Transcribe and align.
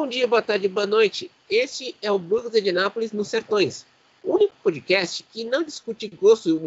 Bom 0.00 0.08
dia, 0.08 0.26
boa 0.26 0.40
tarde, 0.40 0.66
boa 0.66 0.86
noite. 0.86 1.30
Este 1.46 1.94
é 2.00 2.10
o 2.10 2.18
Brooklyn 2.18 2.52
de 2.52 2.60
Indianápolis 2.60 3.12
nos 3.12 3.28
Sertões. 3.28 3.84
O 4.24 4.36
único 4.36 4.54
podcast 4.62 5.22
que 5.24 5.44
não 5.44 5.62
discute 5.62 6.08
gosto 6.08 6.58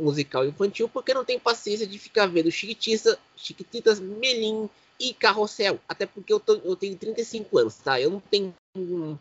musical 0.00 0.44
infantil 0.44 0.88
porque 0.88 1.14
não 1.14 1.24
tem 1.24 1.38
paciência 1.38 1.86
de 1.86 1.96
ficar 2.00 2.26
vendo 2.26 2.50
Chiquititas, 2.50 3.16
Chiquititas 3.36 4.00
Melim 4.00 4.68
e 4.98 5.14
Carrossel. 5.14 5.78
Até 5.88 6.04
porque 6.04 6.32
eu, 6.32 6.40
tô, 6.40 6.54
eu 6.64 6.74
tenho 6.74 6.96
35 6.96 7.58
anos, 7.58 7.76
tá? 7.76 8.00
Eu 8.00 8.10
não 8.10 8.20
tenho 8.28 8.52
um 8.76 9.16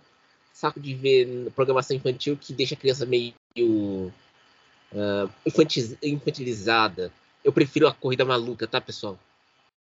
saco 0.51 0.79
de 0.79 0.95
ver 0.95 1.51
programação 1.51 1.95
infantil 1.95 2.35
que 2.35 2.51
deixa 2.51 2.73
a 2.73 2.77
criança 2.77 3.05
meio 3.05 3.35
uh, 3.55 5.29
infantiz, 5.45 5.95
infantilizada. 6.01 7.13
Eu 7.43 7.53
prefiro 7.53 7.87
a 7.87 7.93
corrida 7.93 8.25
maluca, 8.25 8.65
tá, 8.65 8.81
pessoal? 8.81 9.19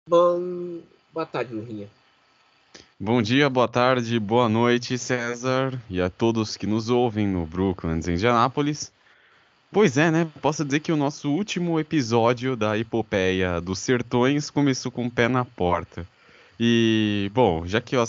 Bom, 0.09 0.81
boa 1.13 1.27
tarde, 1.27 1.53
Lurinha. 1.53 1.91
Bom 2.99 3.21
dia, 3.21 3.51
boa 3.51 3.69
tarde, 3.69 4.19
boa 4.19 4.49
noite, 4.49 4.97
César, 4.97 5.79
e 5.91 6.01
a 6.01 6.09
todos 6.09 6.57
que 6.57 6.67
nos 6.67 6.89
ouvem 6.89 7.27
no 7.29 7.45
Brooklyn, 7.45 8.01
em 8.01 8.15
Indianápolis. 8.15 8.91
Pois 9.71 9.99
é, 9.99 10.11
né? 10.11 10.27
Posso 10.41 10.65
dizer 10.65 10.81
que 10.81 10.91
o 10.91 10.97
nosso 10.97 11.31
último 11.31 11.79
episódio 11.79 12.57
da 12.57 12.79
epopeia 12.79 13.61
dos 13.61 13.81
sertões 13.81 14.49
começou 14.49 14.91
com 14.91 15.05
o 15.05 15.11
pé 15.11 15.29
na 15.29 15.45
porta. 15.45 16.07
E, 16.59 17.31
bom, 17.35 17.67
já 17.67 17.83
que 17.83 17.95
eu, 17.95 18.05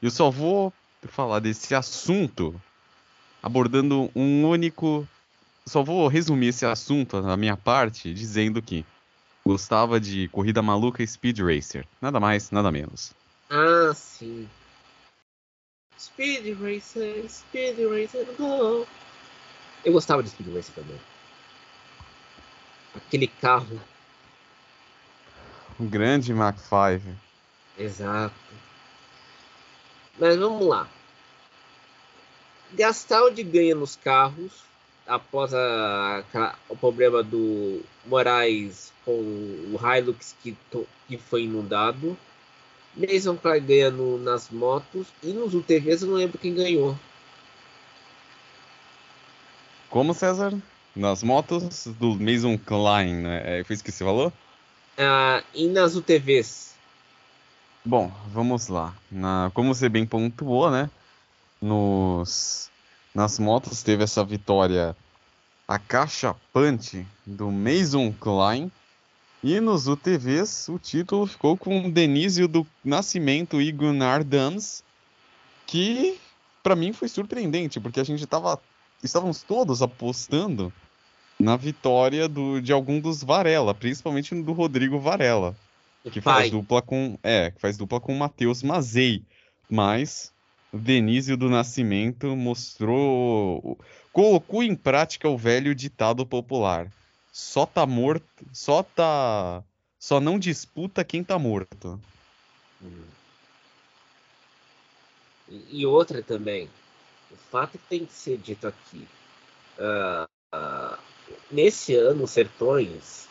eu 0.00 0.10
só 0.10 0.30
vou 0.30 0.72
falar 1.02 1.40
desse 1.40 1.74
assunto 1.74 2.58
abordando 3.42 4.10
um 4.16 4.46
único. 4.46 5.06
Só 5.66 5.82
vou 5.82 6.08
resumir 6.08 6.46
esse 6.46 6.64
assunto 6.64 7.20
na 7.20 7.36
minha 7.36 7.58
parte 7.58 8.14
dizendo 8.14 8.62
que 8.62 8.86
gostava 9.44 10.00
de 10.00 10.28
corrida 10.28 10.62
maluca 10.62 11.06
Speed 11.06 11.40
Racer. 11.40 11.86
Nada 12.00 12.18
mais, 12.18 12.50
nada 12.50 12.72
menos. 12.72 13.19
Ah, 13.50 13.92
sim. 13.94 14.48
Speed 15.98 16.56
Racer, 16.60 17.28
Speed 17.28 17.78
Racer, 17.80 18.24
go! 18.38 18.86
Eu 19.84 19.92
gostava 19.92 20.22
de 20.22 20.30
Speed 20.30 20.54
Racer 20.54 20.74
também. 20.74 21.00
Aquele 22.94 23.26
carro. 23.26 23.80
Um 25.78 25.88
grande 25.88 26.32
Mach 26.32 26.58
5. 26.58 27.16
Exato. 27.76 28.34
Mas 30.18 30.36
vamos 30.36 30.66
lá. 30.66 30.88
Gastaldi 32.72 33.42
ganha 33.42 33.74
nos 33.74 33.96
carros 33.96 34.62
após 35.06 35.52
a, 35.52 36.22
a, 36.34 36.54
o 36.68 36.76
problema 36.76 37.22
do 37.22 37.82
Moraes 38.06 38.92
com 39.04 39.12
o 39.12 39.76
Hilux 39.82 40.36
que, 40.40 40.52
to, 40.70 40.86
que 41.08 41.18
foi 41.18 41.44
inundado. 41.44 42.16
Mason 42.96 43.38
ganha 43.66 43.90
no, 43.90 44.18
nas 44.18 44.50
motos 44.50 45.06
e 45.22 45.28
nos 45.28 45.54
UTVs 45.54 46.02
eu 46.02 46.08
não 46.08 46.16
lembro 46.16 46.38
quem 46.38 46.54
ganhou. 46.54 46.96
Como, 49.88 50.14
César? 50.14 50.56
Nas 50.94 51.22
motos 51.22 51.86
do 51.98 52.14
Mason 52.14 52.58
Klein, 52.58 53.16
né? 53.22 53.60
É, 53.60 53.64
foi 53.64 53.74
isso 53.74 53.84
que 53.84 53.92
você 53.92 54.04
falou? 54.04 54.32
Ah, 54.98 55.42
e 55.54 55.66
nas 55.68 55.96
UTVs? 55.96 56.74
Bom, 57.84 58.12
vamos 58.28 58.68
lá. 58.68 58.94
Na, 59.10 59.50
como 59.54 59.74
você 59.74 59.88
bem 59.88 60.04
pontuou, 60.04 60.70
né? 60.70 60.90
Nos, 61.60 62.70
nas 63.14 63.38
motos 63.38 63.82
teve 63.82 64.04
essa 64.04 64.24
vitória 64.24 64.96
acachapante 65.66 67.06
do 67.24 67.50
Mason 67.50 68.12
Klein. 68.12 68.70
E 69.42 69.58
nos 69.58 69.88
UTVs 69.88 70.68
o 70.68 70.78
título 70.78 71.26
ficou 71.26 71.56
com 71.56 71.90
Denísio 71.90 72.46
do 72.46 72.66
Nascimento 72.84 73.60
e 73.60 73.72
Gunnar 73.72 74.22
Dams, 74.22 74.84
que 75.66 76.18
para 76.62 76.76
mim 76.76 76.92
foi 76.92 77.08
surpreendente, 77.08 77.80
porque 77.80 78.00
a 78.00 78.04
gente 78.04 78.26
tava, 78.26 78.60
estávamos 79.02 79.42
todos 79.42 79.80
apostando 79.80 80.70
na 81.38 81.56
vitória 81.56 82.28
do, 82.28 82.60
de 82.60 82.70
algum 82.70 83.00
dos 83.00 83.24
Varela, 83.24 83.74
principalmente 83.74 84.34
do 84.34 84.52
Rodrigo 84.52 85.00
Varela, 85.00 85.56
que 86.12 86.20
faz 86.20 86.50
dupla 86.50 86.82
com, 86.82 87.18
é, 87.22 87.50
que 87.50 87.60
faz 87.62 87.78
dupla 87.78 87.98
com 87.98 88.14
o 88.14 88.18
Matheus 88.18 88.62
Mazei, 88.62 89.22
mas 89.70 90.34
Denísio 90.70 91.34
do 91.38 91.48
Nascimento 91.48 92.36
mostrou, 92.36 93.78
colocou 94.12 94.62
em 94.62 94.76
prática 94.76 95.30
o 95.30 95.38
velho 95.38 95.74
ditado 95.74 96.26
popular 96.26 96.92
só 97.32 97.64
tá 97.64 97.86
morto, 97.86 98.26
só 98.52 98.82
tá, 98.82 99.62
só 99.98 100.20
não 100.20 100.38
disputa 100.38 101.04
quem 101.04 101.22
tá 101.22 101.38
morto. 101.38 102.00
E 105.48 105.84
outra 105.84 106.22
também, 106.22 106.70
o 107.30 107.36
fato 107.36 107.72
que 107.72 107.78
tem 107.88 108.06
que 108.06 108.12
ser 108.12 108.38
dito 108.38 108.66
aqui, 108.66 109.06
uh, 109.78 110.28
uh, 110.54 110.98
nesse 111.50 111.94
ano, 111.94 112.26
Sertões 112.26 113.28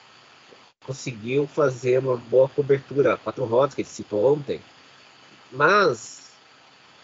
conseguiu 0.85 1.47
fazer 1.47 1.99
uma 1.99 2.17
boa 2.17 2.49
cobertura, 2.49 3.17
quatro 3.17 3.45
rodas 3.45 3.75
que 3.75 3.81
ele 3.81 3.89
citou 3.89 4.33
ontem, 4.33 4.61
mas 5.51 6.31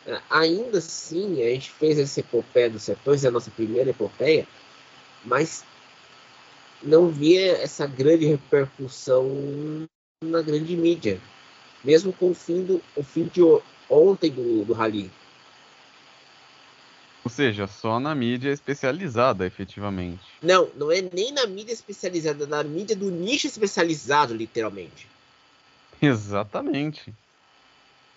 uh, 0.06 0.22
ainda 0.30 0.80
assim 0.80 1.44
a 1.44 1.50
gente 1.50 1.72
fez 1.72 1.98
essa 1.98 2.20
epopeia 2.20 2.70
dos 2.70 2.84
Sertões, 2.84 3.24
é 3.24 3.28
a 3.28 3.32
nossa 3.32 3.52
primeira 3.52 3.92
epopeia, 3.92 4.48
mas 5.24 5.64
não 6.86 7.10
via 7.10 7.58
essa 7.58 7.88
grande 7.88 8.26
repercussão 8.26 9.88
na 10.24 10.42
grande 10.42 10.78
mídia, 10.78 11.20
mesmo 11.84 12.14
com 12.14 12.32
o 12.32 12.34
fim, 12.34 12.64
do, 12.64 12.82
o 12.96 13.04
fim 13.04 13.26
de 13.26 13.42
ontem 13.90 14.32
do, 14.32 14.64
do 14.64 14.74
Rally. 14.74 15.12
Ou 17.24 17.30
seja, 17.30 17.66
só 17.66 18.00
na 18.00 18.14
mídia 18.14 18.52
especializada, 18.52 19.48
efetivamente. 19.48 20.24
Não, 20.44 20.70
não 20.76 20.92
é 20.92 21.02
nem 21.02 21.32
na 21.32 21.48
mídia 21.48 21.74
especializada, 21.74 22.44
é 22.44 22.48
na 22.48 22.64
mídia 22.64 22.96
do 22.96 23.10
nicho 23.10 23.48
especializado, 23.48 24.36
literalmente. 24.36 25.08
Exatamente. 26.00 27.12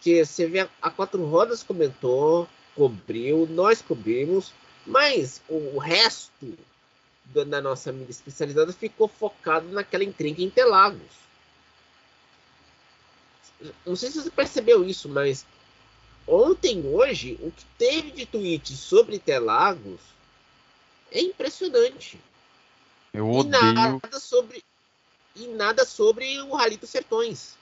Que 0.02 0.24
você 0.24 0.46
vê 0.46 0.68
a 0.82 0.90
Quatro 0.90 1.24
Rodas 1.24 1.62
comentou, 1.62 2.46
cobriu, 2.74 3.48
nós 3.50 3.80
cobrimos, 3.80 4.52
mas 4.86 5.40
o 5.48 5.78
resto 5.78 6.54
da 7.32 7.60
nossa 7.60 7.92
mídia 7.92 8.10
especializada 8.10 8.72
ficou 8.72 9.06
focado 9.06 9.68
naquela 9.68 10.04
encrenca 10.04 10.40
em 10.40 10.46
Interlagos. 10.46 11.00
Não 13.84 13.96
sei 13.96 14.10
se 14.10 14.22
você 14.22 14.30
percebeu 14.30 14.84
isso, 14.84 15.08
mas 15.08 15.44
ontem, 16.26 16.86
hoje, 16.86 17.38
o 17.40 17.50
que 17.50 17.64
teve 17.76 18.12
de 18.12 18.24
tweet 18.24 18.74
sobre 18.74 19.16
Interlagos 19.16 20.00
é 21.10 21.20
impressionante. 21.20 22.18
Eu 23.12 23.30
odeio. 23.30 23.70
E 23.70 23.72
nada 23.72 24.20
sobre, 24.20 24.64
e 25.34 25.46
nada 25.48 25.84
sobre 25.84 26.40
o 26.40 26.54
Rally 26.54 26.76
dos 26.76 26.90
Sertões. 26.90 27.56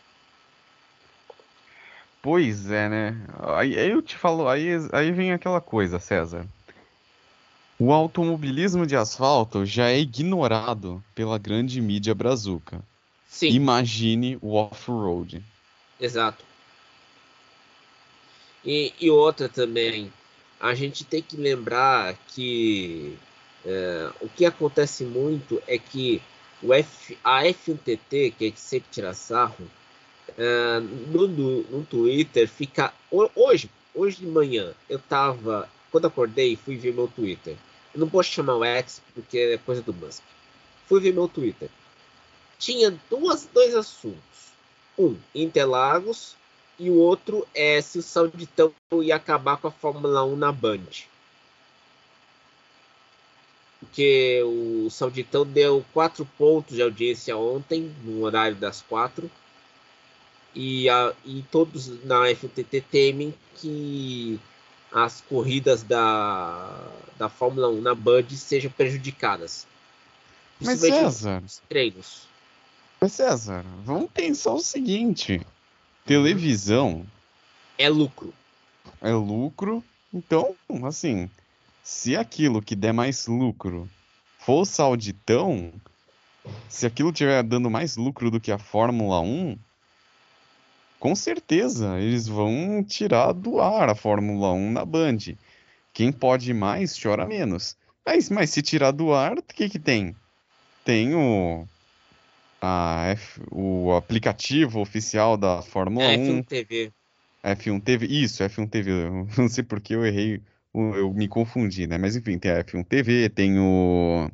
Pois 2.23 2.71
é, 2.71 2.89
né? 2.89 3.27
Aí, 3.57 3.79
aí 3.79 3.91
eu 3.91 4.03
te 4.03 4.17
falo, 4.17 4.49
aí, 4.49 4.69
aí 4.93 5.13
vem 5.13 5.33
aquela 5.33 5.61
coisa, 5.61 5.99
César. 5.99 6.47
O 7.79 7.93
automobilismo 7.93 8.87
de 8.87 8.97
asfalto 8.97 9.67
já 9.67 9.91
é 9.91 9.99
ignorado 9.99 11.05
pela 11.15 11.37
grande 11.37 11.79
mídia 11.81 12.15
brazuca. 12.15 12.83
Sim. 13.29 13.49
Imagine 13.49 14.39
o 14.41 14.55
off-road. 14.55 15.43
Exato. 16.01 16.43
E, 18.65 18.95
e, 18.99 19.11
outra 19.11 19.47
também, 19.47 20.11
a 20.59 20.75
gente 20.75 21.05
tem 21.05 21.21
que 21.21 21.37
lembrar 21.37 22.17
que 22.29 23.17
é, 23.65 24.11
o 24.23 24.29
que 24.29 24.47
acontece 24.47 25.05
muito 25.05 25.63
é 25.67 25.79
que 25.79 26.23
o 26.63 26.73
F, 26.73 27.19
a 27.23 27.45
F1TT, 27.45 28.33
que 28.37 28.45
a 28.45 28.49
gente 28.49 28.61
sempre 28.61 28.89
tira 28.91 29.13
sarro, 29.13 29.71
é, 30.39 30.81
no, 30.81 31.29
no, 31.29 31.63
no 31.65 31.85
Twitter 31.85 32.49
fica. 32.49 32.93
Hoje, 33.11 33.71
hoje 33.95 34.17
de 34.17 34.27
manhã, 34.27 34.73
eu 34.89 34.99
tava. 34.99 35.69
Quando 35.93 36.07
acordei, 36.07 36.57
fui 36.57 36.77
ver 36.77 36.95
meu 36.95 37.07
Twitter. 37.07 37.57
Eu 37.97 38.01
não 38.01 38.11
posso 38.11 38.29
chamar 38.29 38.57
o 38.57 38.63
X 38.63 39.01
porque 39.15 39.39
é 39.39 39.57
coisa 39.57 39.81
do 39.81 39.95
Musk. 39.95 40.23
Fui 40.87 41.01
ver 41.01 41.15
meu 41.15 41.27
Twitter. 41.27 41.71
Tinha 42.59 42.91
duas, 43.09 43.47
dois 43.47 43.75
assuntos. 43.75 44.53
Um, 44.99 45.17
Interlagos. 45.35 46.37
E 46.79 46.91
o 46.91 46.97
outro 46.97 47.49
é 47.55 47.81
se 47.81 47.99
o 47.99 48.03
Sauditão 48.03 48.71
ia 49.01 49.17
acabar 49.17 49.57
com 49.57 49.69
a 49.69 49.71
Fórmula 49.71 50.23
1 50.27 50.37
na 50.37 50.53
Band. 50.53 50.85
Porque 53.81 54.43
o 54.45 54.91
Sauditão 54.91 55.47
deu 55.47 55.83
quatro 55.95 56.29
pontos 56.37 56.77
de 56.77 56.83
audiência 56.83 57.35
ontem, 57.35 57.95
no 58.05 58.25
horário 58.25 58.57
das 58.57 58.83
quatro. 58.83 59.31
E, 60.55 60.87
a, 60.91 61.15
e 61.25 61.43
todos 61.51 62.05
na 62.05 62.27
FTT 62.27 62.83
temem 62.83 63.35
que 63.55 64.39
as 64.93 65.21
corridas 65.21 65.83
da, 65.83 66.89
da 67.19 67.29
Fórmula 67.29 67.69
1 67.69 67.81
na 67.81 67.95
Band 67.95 68.29
sejam 68.31 68.71
prejudicadas. 68.71 69.67
Mas 70.61 70.81
César, 70.81 71.43
treinos. 71.69 72.23
Mas 73.01 73.13
César, 73.13 73.65
vamos 73.85 74.11
pensar 74.11 74.53
o 74.53 74.61
seguinte: 74.61 75.41
televisão 76.05 77.07
é 77.79 77.89
lucro. 77.89 78.33
é 79.03 79.13
lucro. 79.13 79.85
Então, 80.13 80.57
assim, 80.85 81.29
se 81.83 82.17
aquilo 82.17 82.63
que 82.63 82.75
der 82.75 82.93
mais 82.93 83.27
lucro 83.27 83.89
for 84.39 84.63
o 84.63 84.65
Sauditão, 84.65 85.73
se 86.69 86.87
aquilo 86.87 87.11
estiver 87.11 87.43
dando 87.43 87.69
mais 87.69 87.97
lucro 87.97 88.31
do 88.31 88.41
que 88.41 88.51
a 88.51 88.59
Fórmula 88.59 89.21
1, 89.21 89.59
com 91.07 91.15
certeza 91.15 92.01
eles 92.01 92.27
vão 92.27 92.83
tirar 92.83 93.31
do 93.33 93.61
ar 93.61 93.89
a 93.89 93.95
Fórmula 93.95 94.53
1 94.53 94.73
na 94.73 94.85
Band. 94.85 95.19
Quem 95.95 96.11
pode 96.11 96.53
mais 96.53 97.01
chora 97.01 97.25
menos. 97.25 97.77
Mas, 98.05 98.29
mas 98.29 98.51
se 98.51 98.61
tirar 98.61 98.91
do 98.91 99.15
ar, 99.15 99.39
o 99.39 99.43
que, 99.43 99.69
que 99.69 99.79
tem? 99.79 100.17
Tem 100.85 101.15
o, 101.15 101.65
a 102.61 103.05
F, 103.11 103.41
o 103.53 103.93
aplicativo 103.95 104.81
oficial 104.81 105.37
da 105.37 105.63
Fórmula 105.63 106.07
É, 106.07 106.17
1. 106.17 106.43
F1 106.43 106.45
TV. 106.45 106.93
F1 107.45 107.81
TV, 107.81 108.07
isso, 108.07 108.43
F1 108.43 108.69
TV. 108.69 108.91
Eu 108.91 109.29
não 109.39 109.49
sei 109.49 109.63
porque 109.63 109.95
eu 109.95 110.05
errei, 110.05 110.43
eu 110.75 111.15
me 111.15 111.29
confundi, 111.29 111.87
né? 111.87 111.99
Mas 111.99 112.17
enfim, 112.17 112.37
tem 112.37 112.51
a 112.51 112.65
F1 112.65 112.83
TV, 112.83 113.29
tem 113.29 113.61
o. 113.61 114.29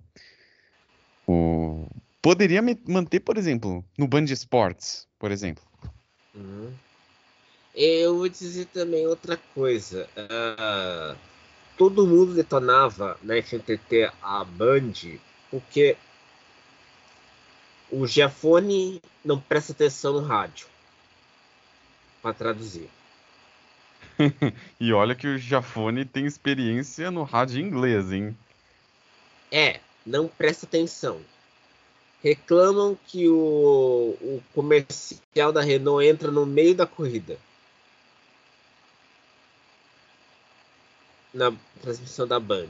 o... 1.26 1.86
Poderia 2.22 2.62
me- 2.62 2.80
manter, 2.88 3.20
por 3.20 3.36
exemplo, 3.36 3.84
no 3.98 4.08
Band 4.08 4.24
Esportes, 4.24 5.06
por 5.18 5.30
exemplo. 5.30 5.71
Uhum. 6.34 6.72
Eu 7.74 8.18
vou 8.18 8.28
dizer 8.28 8.66
também 8.66 9.06
outra 9.06 9.38
coisa. 9.54 10.08
ah, 10.16 11.16
todo 11.76 12.06
mundo 12.06 12.34
detonava 12.34 13.18
na 13.22 13.36
FNTT 13.36 14.10
a 14.22 14.44
Band 14.44 14.92
porque 15.50 15.96
o 17.90 18.06
Giafone 18.06 19.00
não 19.24 19.38
presta 19.38 19.72
atenção 19.72 20.14
no 20.14 20.20
rádio 20.20 20.66
para 22.22 22.34
traduzir. 22.34 22.88
E 24.80 24.92
olha 24.92 25.14
que 25.14 25.26
o 25.26 25.38
Jafone 25.38 26.04
tem 26.04 26.26
experiência 26.26 27.10
no 27.10 27.22
rádio 27.22 27.60
inglês, 27.60 28.12
hein? 28.12 28.36
É, 29.50 29.80
não 30.06 30.28
presta 30.28 30.66
atenção. 30.66 31.20
Reclamam 32.22 32.96
que 33.08 33.28
o, 33.28 34.16
o 34.20 34.42
comercial 34.54 35.52
da 35.52 35.60
Renault 35.60 36.06
entra 36.06 36.30
no 36.30 36.46
meio 36.46 36.74
da 36.74 36.86
corrida. 36.86 37.36
Na 41.34 41.52
transmissão 41.80 42.26
da 42.26 42.38
Band. 42.38 42.68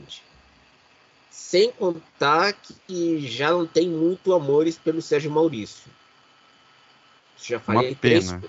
Sem 1.29 1.71
contar 1.71 2.53
que 2.53 3.27
já 3.27 3.51
não 3.51 3.67
tem 3.67 3.87
muito 3.87 4.33
amores 4.33 4.77
pelo 4.77 5.01
Sérgio 5.01 5.29
Maurício. 5.29 5.91
Já 7.37 7.59
falei 7.59 7.89
Uma 7.89 7.95
três, 7.95 8.31
pena. 8.31 8.43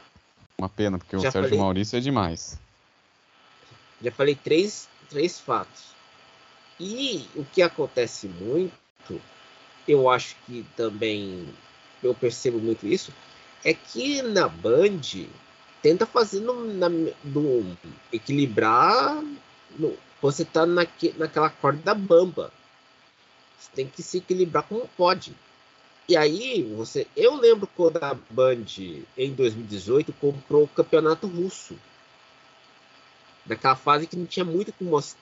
Uma 0.57 0.69
pena, 0.69 0.99
porque 0.99 1.17
o 1.17 1.21
Já 1.21 1.31
Sérgio 1.31 1.51
falei. 1.51 1.63
Maurício 1.63 1.97
é 1.99 2.01
demais. 2.01 2.59
Já 4.01 4.11
falei 4.11 4.35
três, 4.35 4.89
três 5.11 5.39
fatos. 5.39 5.95
E 6.79 7.29
o 7.35 7.45
que 7.45 7.61
acontece 7.61 8.27
muito, 8.27 9.21
eu 9.87 10.09
acho 10.09 10.37
que 10.47 10.65
também 10.77 11.47
eu 12.03 12.15
percebo 12.15 12.59
muito 12.59 12.87
isso, 12.87 13.13
é 13.65 13.73
que 13.75 14.23
na 14.23 14.49
Band 14.49 15.01
tenta 15.83 16.07
fazer 16.07 16.41
no, 16.41 16.65
na, 16.75 16.89
no- 16.89 17.77
equilibrar. 18.13 19.23
no- 19.79 19.97
você 20.21 20.45
tá 20.45 20.65
naque, 20.65 21.15
naquela 21.19 21.51
corda 21.51 21.95
bamba. 21.95 22.53
Você 23.59 23.71
tem 23.75 23.87
que 23.89 24.03
se 24.03 24.19
equilibrar 24.19 24.65
como 24.65 24.89
pode. 24.97 25.35
E 26.09 26.17
aí, 26.17 26.63
você. 26.75 27.07
Eu 27.17 27.35
lembro 27.37 27.67
quando 27.77 27.97
a 28.03 28.15
Band, 28.31 28.65
em 29.17 29.33
2018, 29.35 30.13
comprou 30.15 30.65
o 30.65 30.69
campeonato 30.69 31.27
russo 31.27 31.77
naquela 33.47 33.77
fase 33.77 34.07
que 34.07 34.17
não 34.17 34.27
tinha 34.27 34.45
muito 34.45 34.73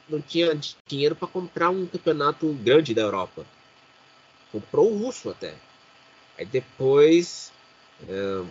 não 0.08 0.20
tinha 0.20 0.58
dinheiro 0.86 1.14
para 1.14 1.28
comprar 1.28 1.70
um 1.70 1.86
campeonato 1.86 2.52
grande 2.54 2.94
da 2.94 3.02
Europa. 3.02 3.44
Comprou 4.52 4.92
o 4.92 4.98
russo 4.98 5.30
até. 5.30 5.54
Aí 6.38 6.44
depois 6.46 7.50
é, 8.08 8.44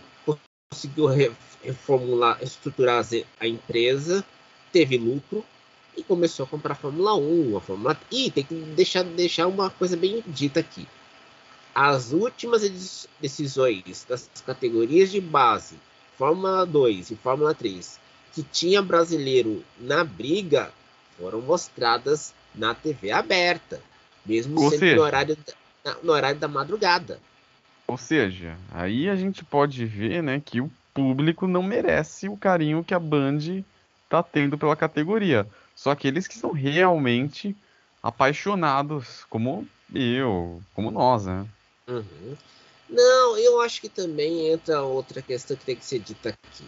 conseguiu 0.70 1.06
re- 1.06 1.32
reformular, 1.62 2.42
estruturar 2.42 3.04
a 3.40 3.46
empresa, 3.46 4.24
teve 4.72 4.98
lucro 4.98 5.44
e 5.96 6.02
começou 6.02 6.44
a 6.44 6.48
comprar 6.48 6.72
a 6.72 6.76
Fórmula 6.76 7.14
1, 7.16 7.56
a 7.56 7.60
Fórmula 7.60 8.00
E 8.10 8.30
tem 8.30 8.42
que 8.44 8.54
deixar, 8.54 9.04
deixar 9.04 9.46
uma 9.46 9.70
coisa 9.70 9.96
bem 9.96 10.22
dita 10.26 10.60
aqui. 10.60 10.88
As 11.74 12.12
últimas 12.12 12.62
decisões 13.20 14.04
das 14.08 14.28
categorias 14.44 15.10
de 15.10 15.20
base, 15.20 15.76
Fórmula 16.18 16.66
2 16.66 17.10
e 17.10 17.16
Fórmula 17.16 17.54
3, 17.54 17.98
que 18.34 18.42
tinha 18.42 18.82
brasileiro 18.82 19.64
na 19.78 20.04
briga 20.04 20.72
foram 21.18 21.40
mostradas 21.40 22.34
na 22.54 22.74
TV 22.74 23.10
aberta, 23.10 23.80
mesmo 24.24 24.60
Ou 24.60 24.70
sendo 24.70 24.80
seja- 24.80 24.96
no 24.96 25.02
horário, 25.02 25.36
no 26.02 26.12
horário 26.12 26.38
da 26.38 26.48
madrugada. 26.48 27.20
Ou 27.86 27.98
seja, 27.98 28.56
aí 28.70 29.08
a 29.08 29.16
gente 29.16 29.44
pode 29.44 29.84
ver, 29.84 30.22
né, 30.22 30.40
que 30.44 30.60
o 30.60 30.70
público 30.94 31.46
não 31.46 31.62
merece 31.62 32.28
o 32.28 32.36
carinho 32.36 32.84
que 32.84 32.94
a 32.94 32.98
Band 32.98 33.62
tá 34.08 34.22
tendo 34.22 34.56
pela 34.56 34.76
categoria. 34.76 35.46
Só 35.74 35.90
aqueles 35.90 36.26
que 36.26 36.38
são 36.38 36.52
realmente 36.52 37.56
apaixonados, 38.02 39.24
como 39.28 39.66
eu, 39.94 40.62
como 40.74 40.90
nós, 40.90 41.26
né? 41.26 41.46
Uhum. 41.88 42.36
Não, 42.88 43.38
eu 43.38 43.60
acho 43.60 43.80
que 43.80 43.88
também 43.88 44.48
entra 44.52 44.82
outra 44.82 45.22
questão 45.22 45.56
que 45.56 45.64
tem 45.64 45.76
que 45.76 45.84
ser 45.84 45.98
dita 45.98 46.30
aqui. 46.30 46.64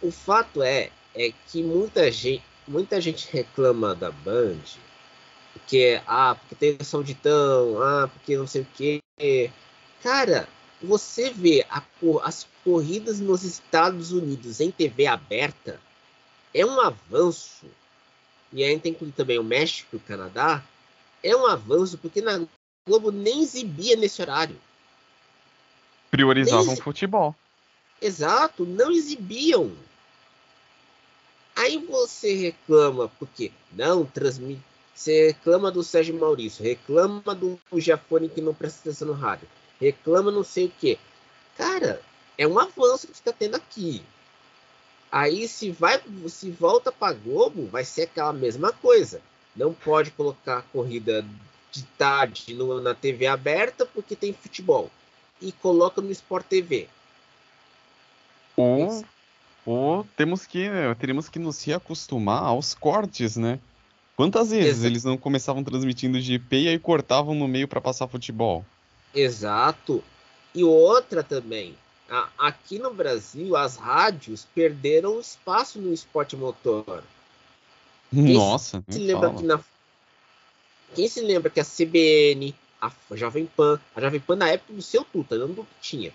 O 0.00 0.10
fato 0.10 0.62
é, 0.62 0.90
é 1.14 1.32
que 1.48 1.62
muita 1.62 2.10
gente, 2.10 2.44
muita 2.68 3.00
gente 3.00 3.28
reclama 3.30 3.94
da 3.94 4.10
Band, 4.10 4.60
porque 5.64 6.00
ah, 6.06 6.36
porque 6.38 6.54
tem 6.54 6.76
o 6.78 6.84
sauditão, 6.84 7.82
ah, 7.82 8.08
porque 8.08 8.36
não 8.36 8.46
sei 8.46 8.62
o 8.62 8.66
quê. 8.74 9.00
Cara, 10.02 10.46
você 10.82 11.30
vê 11.30 11.66
a 11.70 11.82
as 12.22 12.46
corridas 12.62 13.18
nos 13.18 13.42
Estados 13.42 14.12
Unidos 14.12 14.60
em 14.60 14.70
TV 14.70 15.06
aberta 15.06 15.80
é 16.52 16.64
um 16.64 16.80
avanço. 16.80 17.66
E 18.52 18.62
aí 18.62 18.78
tem 18.78 18.94
também 19.16 19.38
o 19.38 19.44
México 19.44 19.90
e 19.94 19.96
o 19.96 20.00
Canadá. 20.00 20.62
É 21.22 21.34
um 21.34 21.46
avanço 21.46 21.98
porque 21.98 22.20
na 22.20 22.46
Globo 22.86 23.10
nem 23.10 23.42
exibia 23.42 23.96
nesse 23.96 24.20
horário. 24.20 24.56
Priorizavam 26.10 26.74
o 26.74 26.82
futebol. 26.82 27.34
Exato, 28.00 28.64
não 28.66 28.92
exibiam. 28.92 29.72
Aí 31.56 31.78
você 31.78 32.34
reclama, 32.34 33.08
porque 33.18 33.50
não 33.72 34.04
transmite. 34.04 34.73
Você 34.94 35.28
reclama 35.28 35.70
do 35.70 35.82
Sérgio 35.82 36.18
Maurício, 36.18 36.62
reclama 36.62 37.34
do 37.34 37.58
Jafone 37.76 38.28
que 38.28 38.40
não 38.40 38.54
presta 38.54 38.80
atenção 38.80 39.08
no 39.08 39.14
rádio, 39.14 39.48
reclama 39.80 40.30
não 40.30 40.44
sei 40.44 40.66
o 40.66 40.70
que. 40.70 40.98
Cara, 41.56 42.00
é 42.38 42.46
um 42.46 42.58
avanço 42.58 43.08
que 43.08 43.14
está 43.14 43.32
tendo 43.32 43.56
aqui. 43.56 44.02
Aí 45.10 45.46
se 45.48 45.70
vai, 45.70 46.00
se 46.28 46.50
volta 46.50 46.90
para 46.90 47.14
Globo, 47.14 47.66
vai 47.66 47.84
ser 47.84 48.02
aquela 48.02 48.32
mesma 48.32 48.72
coisa. 48.72 49.20
Não 49.54 49.72
pode 49.72 50.10
colocar 50.10 50.58
a 50.58 50.62
corrida 50.62 51.24
de 51.70 51.82
tarde 51.98 52.54
no- 52.54 52.80
na 52.80 52.94
TV 52.94 53.26
aberta 53.26 53.86
porque 53.86 54.16
tem 54.16 54.32
futebol. 54.32 54.90
E 55.40 55.52
coloca 55.52 56.00
no 56.00 56.10
Sport 56.10 56.46
TV. 56.46 56.88
Ou, 58.56 59.04
ou 59.66 60.06
temos 60.16 60.46
que, 60.46 60.68
teremos 60.98 61.28
que 61.28 61.38
nos 61.38 61.62
reacostumar 61.62 62.42
aos 62.44 62.74
cortes, 62.74 63.36
né? 63.36 63.58
Quantas 64.16 64.50
vezes 64.50 64.78
Exa- 64.78 64.86
eles 64.86 65.04
não 65.04 65.16
começavam 65.16 65.64
transmitindo 65.64 66.20
GP 66.20 66.56
e 66.62 66.68
aí 66.68 66.78
cortavam 66.78 67.34
no 67.34 67.48
meio 67.48 67.66
para 67.66 67.80
passar 67.80 68.06
futebol? 68.06 68.64
Exato. 69.14 70.02
E 70.54 70.62
outra 70.62 71.22
também, 71.22 71.74
aqui 72.38 72.78
no 72.78 72.92
Brasil 72.94 73.56
as 73.56 73.76
rádios 73.76 74.46
perderam 74.54 75.18
espaço 75.18 75.80
no 75.80 75.92
esporte 75.92 76.36
motor. 76.36 77.02
Nossa, 78.12 78.84
Se 78.88 78.98
nem 78.98 79.08
lembra 79.08 79.34
que 79.34 79.42
na 79.42 79.60
quem 80.94 81.08
se 81.08 81.20
lembra 81.20 81.50
que 81.50 81.58
a 81.58 81.64
CBN, 81.64 82.54
a 82.80 82.92
Jovem 83.12 83.46
Pan, 83.46 83.80
a 83.96 84.00
Jovem 84.00 84.20
Pan 84.20 84.36
na 84.36 84.48
época 84.50 84.72
do 84.72 84.82
seu 84.82 85.02
Tuta, 85.04 85.36
não 85.36 85.48
do 85.48 85.64
que 85.64 85.74
tinha. 85.80 86.12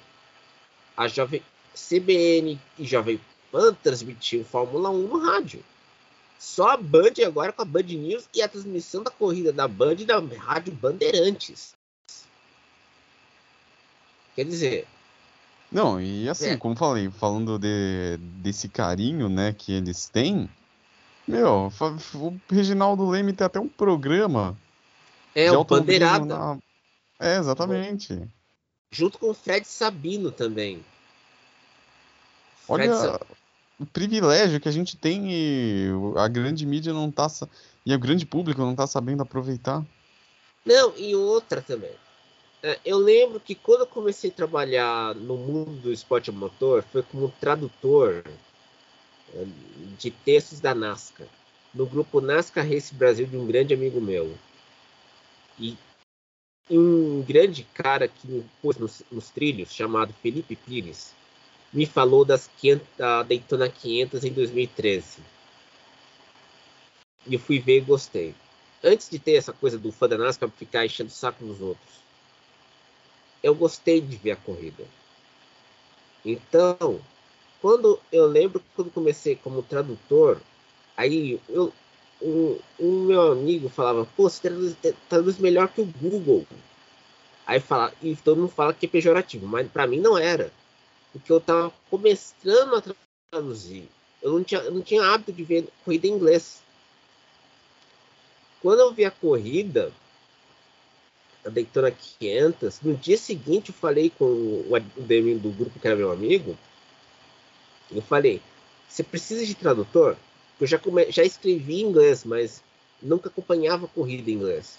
A 0.95 1.07
Jovem 1.09 1.41
CBN 1.75 2.57
e 2.77 2.85
Jovem 2.85 3.19
Pan 3.51 3.73
transmitiam 3.73 4.45
Fórmula 4.45 4.89
1 4.89 5.07
no 5.07 5.19
rádio. 5.19 5.61
Só 6.39 6.69
a 6.69 6.77
Band 6.77 7.13
agora 7.27 7.51
com 7.51 7.61
a 7.61 7.65
Band 7.65 7.83
News 7.83 8.27
e 8.33 8.41
a 8.41 8.47
transmissão 8.47 9.03
da 9.03 9.11
corrida 9.11 9.51
da 9.51 9.67
Band 9.67 9.95
e 9.99 10.05
da 10.05 10.19
Rádio 10.19 10.73
Bandeirantes. 10.73 11.73
Quer 14.35 14.45
dizer, 14.45 14.87
Não, 15.71 16.01
e 16.01 16.27
assim, 16.29 16.51
É. 16.51 16.57
como 16.57 16.75
falei, 16.75 17.11
falando 17.11 17.59
de, 17.59 18.17
desse 18.41 18.67
carinho, 18.69 19.27
né, 19.29 19.53
que 19.53 19.71
eles 19.73 20.07
têm, 20.09 20.49
meu, 21.27 21.71
o 22.15 22.39
Reginaldo 22.49 23.07
Leme 23.07 23.33
tem 23.33 23.45
até 23.45 23.59
um 23.59 23.67
programa 23.67 24.57
é 25.35 25.51
o 25.51 25.63
Bandeirada. 25.63 26.25
na- 26.25 26.57
É, 27.19 27.37
exatamente. 27.37 28.19
junto 28.91 29.19
com 29.19 29.29
o 29.29 29.33
Fred 29.33 29.67
Sabino 29.67 30.31
também. 30.31 30.83
Fred 32.65 32.89
Olha, 32.89 32.95
Sa- 32.95 33.21
privilégio 33.85 34.59
que 34.59 34.69
a 34.69 34.71
gente 34.71 34.97
tem 34.97 35.31
e 35.31 35.89
a 36.17 36.27
grande 36.27 36.65
mídia 36.65 36.93
não 36.93 37.09
tá 37.09 37.27
e 37.85 37.93
o 37.93 37.99
grande 37.99 38.25
público 38.25 38.61
não 38.61 38.75
tá 38.75 38.85
sabendo 38.85 39.23
aproveitar. 39.23 39.85
Não, 40.65 40.93
e 40.97 41.15
outra 41.15 41.61
também. 41.61 41.91
É, 42.61 42.77
eu 42.85 42.97
lembro 42.97 43.39
que 43.39 43.55
quando 43.55 43.81
eu 43.81 43.87
comecei 43.87 44.29
a 44.29 44.33
trabalhar 44.33 45.15
no 45.15 45.37
mundo 45.37 45.81
do 45.81 45.93
esporte 45.93 46.29
motor, 46.31 46.83
foi 46.83 47.01
como 47.03 47.33
tradutor 47.39 48.23
é, 49.33 49.45
de 49.97 50.11
textos 50.11 50.59
da 50.59 50.75
NASCAR, 50.75 51.27
no 51.73 51.85
grupo 51.85 52.19
NASCAR 52.19 52.67
Race 52.67 52.93
Brasil 52.93 53.25
de 53.25 53.37
um 53.37 53.47
grande 53.47 53.73
amigo 53.73 54.01
meu. 54.01 54.37
E 55.57 55.77
um 56.69 57.21
grande 57.23 57.63
cara 57.73 58.07
que 58.07 58.43
pôs 58.61 58.77
nos, 58.77 59.01
nos 59.09 59.29
trilhos, 59.29 59.73
chamado 59.73 60.13
Felipe 60.21 60.55
Pires, 60.55 61.13
me 61.71 61.85
falou 61.85 62.25
das 62.25 62.49
500, 62.57 62.87
da 62.97 63.23
Daytona 63.23 63.69
500 63.69 64.23
em 64.23 64.33
2013. 64.33 65.19
E 67.27 67.33
eu 67.33 67.39
fui 67.39 67.59
ver 67.59 67.77
e 67.77 67.81
gostei. 67.81 68.33
Antes 68.83 69.09
de 69.09 69.19
ter 69.19 69.33
essa 69.33 69.53
coisa 69.53 69.77
do 69.77 69.91
fã 69.91 70.07
da 70.07 70.17
NASCAR 70.17 70.49
ficar 70.49 70.85
enchendo 70.85 71.09
o 71.09 71.13
saco 71.13 71.45
dos 71.45 71.61
outros, 71.61 71.99
eu 73.43 73.53
gostei 73.53 74.01
de 74.01 74.15
ver 74.15 74.31
a 74.31 74.35
corrida. 74.35 74.83
Então, 76.25 76.99
quando 77.61 77.99
eu 78.11 78.25
lembro 78.25 78.61
quando 78.75 78.91
comecei 78.91 79.35
como 79.35 79.61
tradutor, 79.61 80.39
aí 80.95 81.39
eu, 81.49 81.73
um, 82.21 82.57
um 82.79 83.05
meu 83.05 83.31
amigo 83.31 83.69
falava, 83.69 84.07
pô, 84.15 84.29
você 84.29 84.41
traduz, 84.41 84.75
traduz 85.07 85.37
melhor 85.37 85.67
que 85.67 85.81
o 85.81 85.85
Google. 85.85 86.45
Aí 87.45 87.59
fala, 87.59 87.93
e 88.01 88.15
todo 88.15 88.41
mundo 88.41 88.51
fala 88.51 88.73
que 88.73 88.85
é 88.85 88.89
pejorativo, 88.89 89.45
mas 89.47 89.69
para 89.69 89.87
mim 89.87 89.99
não 89.99 90.17
era 90.17 90.51
porque 91.11 91.31
eu 91.31 91.37
estava 91.37 91.71
começando 91.89 92.75
a 92.75 92.83
traduzir. 93.31 93.89
Eu 94.21 94.33
não 94.33 94.43
tinha, 94.43 94.61
eu 94.61 94.71
não 94.71 94.81
tinha 94.81 95.03
hábito 95.03 95.31
de 95.31 95.43
ver 95.43 95.67
corrida 95.83 96.07
em 96.07 96.11
inglês. 96.11 96.61
Quando 98.61 98.79
eu 98.79 98.93
vi 98.93 99.05
a 99.05 99.11
corrida, 99.11 99.91
a 101.45 101.49
Daytona 101.49 101.91
500, 101.91 102.81
no 102.81 102.95
dia 102.95 103.17
seguinte 103.17 103.69
eu 103.69 103.75
falei 103.75 104.09
com 104.09 104.25
o 104.25 104.75
admin 104.75 105.37
do 105.37 105.49
grupo 105.49 105.79
que 105.79 105.87
era 105.87 105.95
meu 105.95 106.11
amigo. 106.11 106.57
Eu 107.91 108.01
falei: 108.01 108.41
Você 108.87 109.03
precisa 109.03 109.45
de 109.45 109.55
tradutor? 109.55 110.17
Eu 110.59 110.67
já, 110.67 110.77
come, 110.77 111.09
já 111.09 111.23
escrevi 111.23 111.81
em 111.81 111.85
inglês, 111.85 112.25
mas 112.25 112.61
nunca 113.01 113.29
acompanhava 113.29 113.85
a 113.85 113.89
corrida 113.89 114.29
em 114.29 114.33
inglês. 114.33 114.77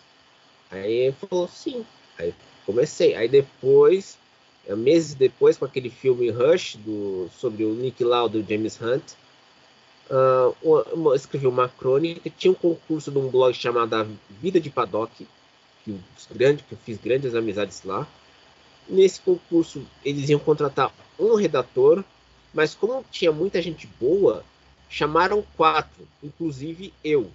Aí 0.71 0.93
ele 0.93 1.17
falou: 1.29 1.49
Sim. 1.49 1.85
Aí 2.19 2.35
comecei. 2.67 3.15
Aí 3.15 3.29
depois 3.29 4.19
meses 4.69 5.15
depois, 5.15 5.57
com 5.57 5.65
aquele 5.65 5.91
filme 5.91 6.31
Rush 6.31 6.77
do, 6.77 7.29
sobre 7.39 7.65
o 7.65 7.75
Nick 7.75 8.03
Lauda 8.05 8.39
e 8.39 8.41
o 8.41 8.47
James 8.47 8.81
Hunt, 8.81 9.03
uh, 10.11 11.15
escreveu 11.15 11.51
uma 11.51 11.69
crônica. 11.69 12.31
Tinha 12.37 12.51
um 12.51 12.55
concurso 12.55 13.11
de 13.11 13.19
um 13.19 13.29
blog 13.29 13.53
chamado 13.55 14.19
Vida 14.29 14.61
de 14.61 14.71
Paddock, 14.71 15.27
que, 15.85 16.01
grande, 16.31 16.63
que 16.63 16.73
eu 16.73 16.79
fiz 16.85 16.99
grandes 16.99 17.35
amizades 17.35 17.83
lá. 17.85 18.07
Nesse 18.89 19.21
concurso, 19.21 19.87
eles 20.05 20.29
iam 20.29 20.41
contratar 20.41 20.93
um 21.19 21.35
redator, 21.35 22.05
mas 22.53 22.75
como 22.75 23.05
tinha 23.11 23.31
muita 23.31 23.63
gente 23.63 23.87
boa, 24.01 24.45
chamaram 24.89 25.45
quatro, 25.57 26.07
inclusive 26.23 26.93
eu, 27.05 27.31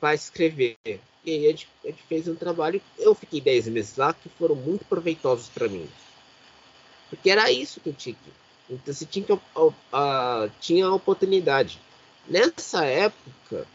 para 0.00 0.14
escrever. 0.14 0.76
E 1.24 1.30
aí 1.30 1.46
a 1.46 1.50
gente, 1.50 1.68
a 1.84 1.86
gente, 1.88 2.02
fez 2.02 2.26
um 2.26 2.34
trabalho. 2.34 2.80
Eu 2.98 3.14
fiquei 3.14 3.40
10 3.40 3.68
meses 3.68 3.96
lá 3.96 4.12
que 4.12 4.28
foram 4.30 4.56
muito 4.56 4.84
proveitosos 4.84 5.48
para 5.48 5.68
mim. 5.68 5.88
Porque 7.08 7.30
era 7.30 7.50
isso 7.50 7.80
que 7.80 7.90
eu 7.90 7.94
tinha 7.94 8.14
que. 8.14 8.32
Então 8.70 8.92
você 8.92 9.04
tinha, 9.04 9.24
que, 9.24 9.38
a, 9.92 10.48
tinha 10.60 10.86
a 10.86 10.94
oportunidade. 10.94 11.78
Nessa 12.26 12.84
época, 12.84 13.66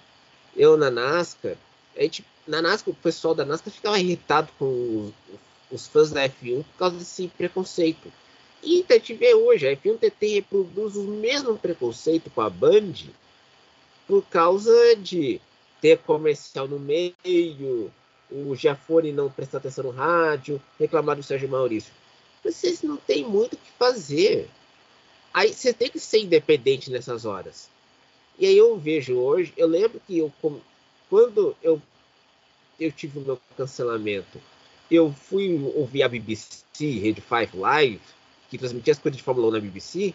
eu 0.55 0.75
na 0.75 0.89
NASCAR, 0.89 1.55
a 1.95 2.01
gente, 2.01 2.25
na 2.47 2.61
NASCAR, 2.61 2.93
o 2.93 2.97
pessoal 2.97 3.35
da 3.35 3.45
NASCAR 3.45 3.73
ficava 3.73 3.99
irritado 3.99 4.49
com 4.57 4.65
os, 5.71 5.81
os 5.81 5.87
fãs 5.87 6.11
da 6.11 6.27
F1 6.27 6.63
por 6.63 6.77
causa 6.77 6.97
desse 6.97 7.27
preconceito. 7.27 8.11
E 8.63 8.83
a 8.89 8.93
gente 8.93 9.13
vê 9.13 9.35
hoje, 9.35 9.67
a 9.67 9.75
F1 9.75 9.99
TT 9.99 10.27
reproduz 10.35 10.95
o 10.95 11.03
mesmo 11.03 11.57
preconceito 11.57 12.29
com 12.29 12.41
a 12.41 12.49
Band 12.49 12.93
por 14.07 14.23
causa 14.23 14.95
de 14.95 15.39
ter 15.81 15.97
comercial 15.99 16.67
no 16.67 16.79
meio, 16.79 17.91
o 18.29 18.55
Giafone 18.55 19.11
não 19.11 19.29
prestar 19.29 19.59
atenção 19.59 19.85
no 19.85 19.91
rádio, 19.91 20.61
reclamar 20.79 21.15
do 21.15 21.23
Sérgio 21.23 21.49
Maurício. 21.49 21.93
Vocês 22.43 22.81
não 22.81 22.97
têm 22.97 23.23
muito 23.23 23.53
o 23.53 23.57
que 23.57 23.71
fazer. 23.77 24.49
Aí 25.33 25.53
você 25.53 25.73
tem 25.73 25.89
que 25.89 25.99
ser 25.99 26.19
independente 26.19 26.89
nessas 26.89 27.25
horas. 27.25 27.69
E 28.39 28.45
aí 28.45 28.57
eu 28.57 28.77
vejo 28.77 29.15
hoje, 29.15 29.53
eu 29.57 29.67
lembro 29.67 30.01
que 30.05 30.17
eu 30.17 30.31
quando 31.09 31.55
eu 31.61 31.81
eu 32.79 32.91
tive 32.91 33.17
o 33.19 33.21
meu 33.23 33.39
cancelamento, 33.57 34.39
eu 34.89 35.11
fui 35.11 35.59
ouvir 35.75 36.03
a 36.03 36.07
BBC, 36.07 36.63
Rede 36.79 37.21
5 37.21 37.57
Live, 37.57 37.99
que 38.49 38.57
transmitia 38.57 38.93
as 38.93 38.99
coisas 38.99 39.17
de 39.17 39.23
Fórmula 39.23 39.47
1 39.47 39.51
na 39.51 39.59
BBC, 39.59 40.13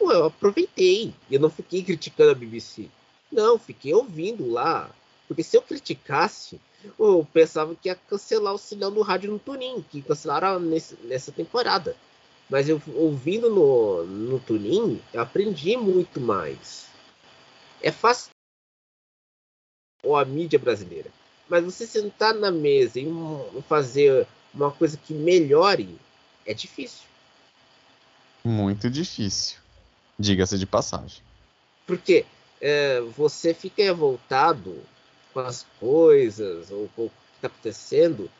eu 0.00 0.26
aproveitei. 0.26 1.12
Eu 1.30 1.40
não 1.40 1.50
fiquei 1.50 1.82
criticando 1.82 2.30
a 2.30 2.34
BBC. 2.34 2.88
Não, 3.30 3.58
fiquei 3.58 3.94
ouvindo 3.94 4.50
lá. 4.50 4.90
Porque 5.26 5.42
se 5.42 5.56
eu 5.56 5.62
criticasse, 5.62 6.58
eu 6.98 7.26
pensava 7.32 7.74
que 7.74 7.88
ia 7.88 7.94
cancelar 7.94 8.54
o 8.54 8.58
sinal 8.58 8.90
do 8.90 9.02
rádio 9.02 9.30
no 9.30 9.38
Tunin, 9.38 9.82
que 9.82 10.00
cancelaram 10.00 10.58
nesse, 10.58 10.96
nessa 11.04 11.30
temporada. 11.30 11.94
Mas 12.48 12.68
eu 12.68 12.80
ouvindo 12.94 13.50
no, 13.50 14.04
no 14.04 14.40
Tunin, 14.40 15.00
eu 15.12 15.20
aprendi 15.20 15.76
muito 15.76 16.20
mais. 16.20 16.86
É 17.82 17.92
fácil 17.92 18.30
ou 20.02 20.16
a 20.16 20.24
mídia 20.24 20.58
brasileira. 20.58 21.10
Mas 21.48 21.64
você 21.64 21.86
sentar 21.86 22.34
na 22.34 22.50
mesa 22.50 22.98
e 23.00 23.06
fazer 23.68 24.26
uma 24.54 24.70
coisa 24.70 24.96
que 24.96 25.12
melhore 25.12 25.98
é 26.46 26.54
difícil. 26.54 27.06
Muito 28.44 28.88
difícil. 28.88 29.58
Diga-se 30.18 30.58
de 30.58 30.66
passagem. 30.66 31.22
Porque 31.86 32.24
é, 32.60 33.00
você 33.00 33.54
fica 33.54 33.82
revoltado 33.82 34.82
com 35.32 35.40
as 35.40 35.66
coisas 35.78 36.70
ou 36.70 36.88
com 36.94 37.06
o 37.06 37.10
que 37.10 37.14
está 37.36 37.48
acontecendo, 37.48 38.30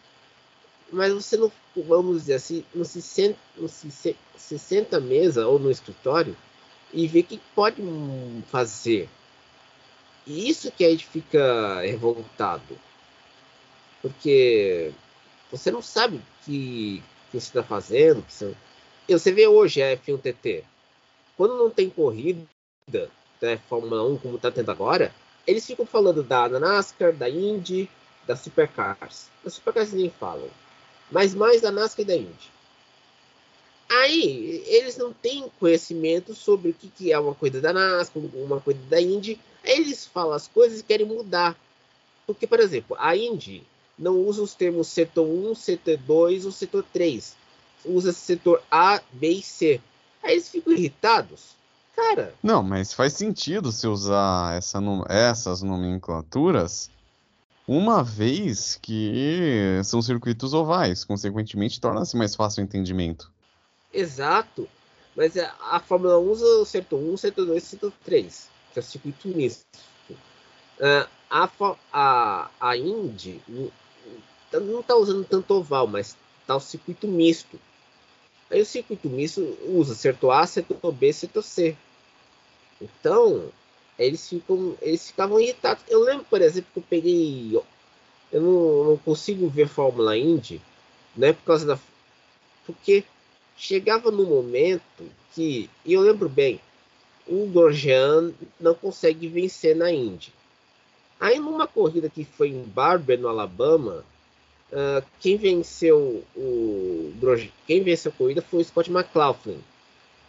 mas 0.90 1.12
você 1.12 1.36
não, 1.36 1.52
vamos 1.76 2.22
dizer 2.22 2.34
assim, 2.34 2.64
não 2.74 2.84
se 2.84 3.02
senta, 3.02 3.38
não 3.56 3.68
se, 3.68 4.16
se 4.36 4.58
senta 4.58 4.96
à 4.96 5.00
mesa 5.00 5.46
ou 5.46 5.58
no 5.58 5.70
escritório 5.70 6.36
e 6.92 7.06
vê 7.06 7.20
o 7.20 7.24
que 7.24 7.40
pode 7.54 7.82
fazer. 8.50 9.08
E 10.26 10.48
isso 10.48 10.72
que 10.72 10.84
a 10.84 10.90
gente 10.90 11.06
fica 11.06 11.80
revoltado. 11.82 12.78
Porque 14.00 14.92
você 15.50 15.70
não 15.70 15.82
sabe 15.82 16.16
o 16.16 16.22
que, 16.44 17.02
que 17.30 17.40
você 17.40 17.48
está 17.48 17.62
fazendo. 17.62 18.24
Você... 18.28 18.54
você 19.08 19.32
vê 19.32 19.46
hoje 19.46 19.82
a 19.82 19.96
F1 19.96 20.20
TT. 20.20 20.64
Quando 21.36 21.56
não 21.56 21.70
tem 21.70 21.88
corrida, 21.88 22.46
né, 23.40 23.58
Fórmula 23.68 24.04
1 24.04 24.18
como 24.18 24.36
está 24.36 24.50
tendo 24.50 24.70
agora, 24.70 25.12
eles 25.46 25.66
ficam 25.66 25.86
falando 25.86 26.22
da 26.22 26.48
NASCAR, 26.48 27.12
da 27.12 27.28
Indy, 27.28 27.88
da 28.26 28.36
Supercars. 28.36 29.28
Da 29.42 29.50
Supercars 29.50 29.92
nem 29.92 30.10
falam. 30.10 30.48
Mas 31.10 31.34
mais 31.34 31.62
da 31.62 31.70
NASCAR 31.70 32.02
e 32.02 32.04
da 32.06 32.16
Indy. 32.16 32.50
Aí, 33.88 34.62
eles 34.66 34.98
não 34.98 35.12
têm 35.12 35.50
conhecimento 35.58 36.34
sobre 36.34 36.70
o 36.70 36.74
que, 36.74 36.88
que 36.88 37.12
é 37.12 37.18
uma 37.18 37.34
coisa 37.34 37.60
da 37.60 37.72
NASCAR, 37.72 38.22
uma 38.34 38.60
coisa 38.60 38.80
da 38.90 39.00
Indy. 39.00 39.40
Aí 39.64 39.78
eles 39.78 40.04
falam 40.06 40.34
as 40.34 40.46
coisas 40.46 40.80
e 40.80 40.84
querem 40.84 41.06
mudar. 41.06 41.56
Porque, 42.26 42.46
por 42.46 42.60
exemplo, 42.60 42.94
a 43.00 43.16
Indy 43.16 43.62
não 43.98 44.16
usa 44.16 44.42
os 44.42 44.54
termos 44.54 44.88
setor 44.88 45.26
1, 45.26 45.54
setor 45.54 45.96
2 45.96 46.44
ou 46.44 46.52
setor 46.52 46.84
3. 46.92 47.34
Usa 47.86 48.12
setor 48.12 48.62
A, 48.70 49.00
B 49.12 49.30
e 49.30 49.42
C. 49.42 49.80
Aí 50.22 50.32
eles 50.32 50.50
ficam 50.50 50.74
irritados 50.74 51.57
cara. 51.98 52.34
Não, 52.42 52.62
mas 52.62 52.92
faz 52.92 53.14
sentido 53.14 53.72
se 53.72 53.86
usar 53.86 54.56
essa, 54.56 54.78
essas 55.08 55.62
nomenclaturas 55.62 56.90
uma 57.66 58.02
vez 58.02 58.78
que 58.80 59.80
são 59.84 60.00
circuitos 60.00 60.54
ovais, 60.54 61.04
consequentemente 61.04 61.80
torna-se 61.80 62.16
mais 62.16 62.34
fácil 62.34 62.62
o 62.62 62.64
entendimento. 62.64 63.30
Exato. 63.92 64.66
Mas 65.14 65.36
é, 65.36 65.50
a 65.70 65.80
Fórmula 65.80 66.18
1 66.18 66.30
usa 66.30 66.46
o 66.60 66.64
setor 66.64 66.98
1, 66.98 67.16
setor 67.16 67.46
2 67.46 67.62
setor 67.62 67.92
3, 68.04 68.48
que 68.72 68.78
é 68.78 68.80
o 68.80 68.84
circuito 68.84 69.28
misto. 69.28 69.66
Uh, 70.10 71.08
a, 71.28 71.50
a, 71.92 72.50
a 72.60 72.76
Indy 72.76 73.42
não 74.52 74.80
está 74.80 74.94
usando 74.94 75.24
tanto 75.24 75.54
oval, 75.54 75.86
mas 75.86 76.16
está 76.40 76.56
o 76.56 76.60
circuito 76.60 77.08
misto. 77.08 77.58
Aí 78.50 78.62
o 78.62 78.66
circuito 78.66 79.10
misto 79.10 79.58
usa 79.66 79.94
setor 79.94 80.30
A, 80.30 80.46
setor 80.46 80.92
B, 80.92 81.12
setor 81.12 81.42
C. 81.42 81.76
Então, 82.80 83.50
eles 83.98 84.28
ficam, 84.28 84.76
eles 84.80 85.08
ficavam 85.08 85.40
irritados. 85.40 85.82
Eu 85.88 86.00
lembro, 86.00 86.24
por 86.28 86.40
exemplo, 86.40 86.70
que 86.72 86.78
eu 86.78 86.84
peguei, 86.88 87.60
eu 88.32 88.40
não, 88.40 88.84
não 88.90 88.96
consigo 88.98 89.48
ver 89.48 89.68
Fórmula 89.68 90.16
Indy, 90.16 90.60
né, 91.16 91.32
por 91.32 91.44
causa 91.44 91.66
da, 91.66 91.78
porque 92.64 93.02
chegava 93.56 94.10
no 94.10 94.24
momento 94.24 95.04
que, 95.34 95.68
e 95.84 95.94
eu 95.94 96.02
lembro 96.02 96.28
bem, 96.28 96.60
o 97.26 97.46
Grosjean 97.46 98.32
não 98.60 98.74
consegue 98.74 99.26
vencer 99.26 99.74
na 99.74 99.90
Indy. 99.90 100.32
Aí 101.18 101.38
numa 101.38 101.66
corrida 101.66 102.08
que 102.08 102.24
foi 102.24 102.48
em 102.48 102.62
Barber, 102.62 103.18
no 103.18 103.28
Alabama, 103.28 104.04
uh, 104.72 105.04
quem 105.20 105.36
venceu 105.36 106.22
o 106.36 107.12
quem 107.66 107.82
venceu 107.82 108.12
a 108.12 108.14
corrida 108.14 108.42
foi 108.42 108.60
o 108.60 108.64
Scott 108.64 108.90
McLaughlin. 108.90 109.60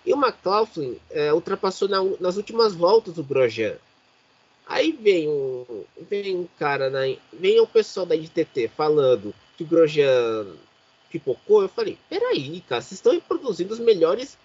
E 0.06 0.14
o 0.14 0.18
McLaughlin 0.18 1.00
uh, 1.12 1.34
ultrapassou 1.36 1.88
na, 1.88 2.04
nas 2.20 2.38
últimas 2.38 2.74
voltas 2.74 3.18
o 3.18 3.24
Grosjean. 3.24 3.78
Aí 4.66 4.92
vem 4.92 5.28
um, 5.28 5.84
vem 6.10 6.36
um 6.36 6.48
cara, 6.58 6.90
na, 6.90 7.00
vem 7.34 7.60
o 7.60 7.68
pessoal 7.68 8.06
da 8.06 8.16
ITT 8.16 8.70
falando 8.76 9.34
que 9.58 9.64
o 9.64 9.68
Grosjean 9.68 10.46
pipocou. 11.10 11.64
Eu 11.64 11.70
falei, 11.70 11.98
peraí, 12.10 12.62
cara, 12.62 12.82
vocês 12.82 13.00
estão 13.00 13.14
reproduzindo 13.14 13.74
os 13.74 13.80
melhores, 13.80 14.38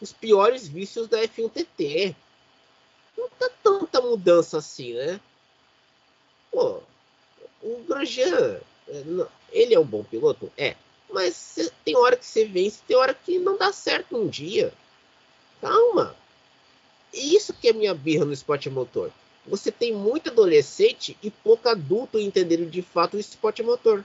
os 0.00 0.12
piores 0.12 0.68
vícios 0.68 1.08
da 1.08 1.20
F1TT. 1.22 2.14
Não 3.18 3.28
tá 3.30 3.50
tanta 3.62 4.00
mudança 4.00 4.58
assim, 4.58 4.94
né? 4.94 5.20
Pô, 6.50 6.80
o 7.62 7.82
Grosjean, 7.86 8.60
é, 8.88 9.04
ele 9.50 9.74
é 9.74 9.80
um 9.80 9.84
bom 9.84 10.04
piloto? 10.04 10.50
É. 10.56 10.76
Mas 11.10 11.72
tem 11.84 11.96
hora 11.96 12.16
que 12.16 12.24
você 12.24 12.44
vence, 12.44 12.80
tem 12.86 12.96
hora 12.96 13.12
que 13.12 13.38
não 13.38 13.56
dá 13.56 13.72
certo 13.72 14.16
um 14.16 14.28
dia. 14.28 14.72
Calma. 15.62 16.14
Isso 17.14 17.54
que 17.54 17.68
é 17.68 17.72
minha 17.72 17.94
birra 17.94 18.26
no 18.26 18.34
esporte 18.34 18.68
motor 18.68 19.10
você 19.46 19.72
tem 19.72 19.92
muito 19.92 20.30
adolescente 20.30 21.16
e 21.22 21.30
pouco 21.30 21.68
adulto 21.68 22.18
entendendo 22.18 22.68
de 22.70 22.82
fato 22.82 23.16
o 23.16 23.20
esporte 23.20 23.62
motor. 23.62 24.04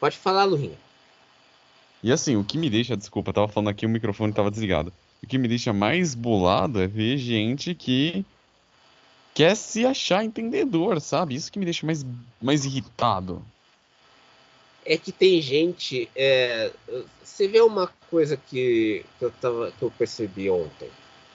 Pode 0.00 0.16
falar, 0.16 0.44
Lurinha. 0.44 0.78
E 2.02 2.12
assim, 2.12 2.36
o 2.36 2.44
que 2.44 2.58
me 2.58 2.70
deixa, 2.70 2.96
desculpa, 2.96 3.30
eu 3.30 3.34
tava 3.34 3.48
falando 3.48 3.70
aqui, 3.70 3.84
o 3.84 3.88
microfone 3.88 4.32
tava 4.32 4.50
desligado. 4.50 4.92
O 5.22 5.26
que 5.26 5.38
me 5.38 5.48
deixa 5.48 5.72
mais 5.72 6.14
bolado 6.14 6.80
é 6.80 6.86
ver 6.86 7.16
gente 7.16 7.74
que 7.74 8.24
quer 9.34 9.56
se 9.56 9.84
achar 9.84 10.24
entendedor, 10.24 11.00
sabe? 11.00 11.34
Isso 11.34 11.50
que 11.50 11.58
me 11.58 11.64
deixa 11.64 11.84
mais, 11.84 12.04
mais 12.40 12.64
irritado 12.64 13.44
é 14.86 14.96
que 14.96 15.12
tem 15.12 15.40
gente. 15.42 16.08
É, 16.14 16.70
você 17.22 17.48
vê 17.48 17.60
uma 17.60 17.90
coisa 18.08 18.36
que, 18.36 19.04
que, 19.18 19.24
eu 19.24 19.30
tava, 19.30 19.72
que 19.72 19.82
eu 19.82 19.90
percebi 19.90 20.48
ontem. 20.48 20.88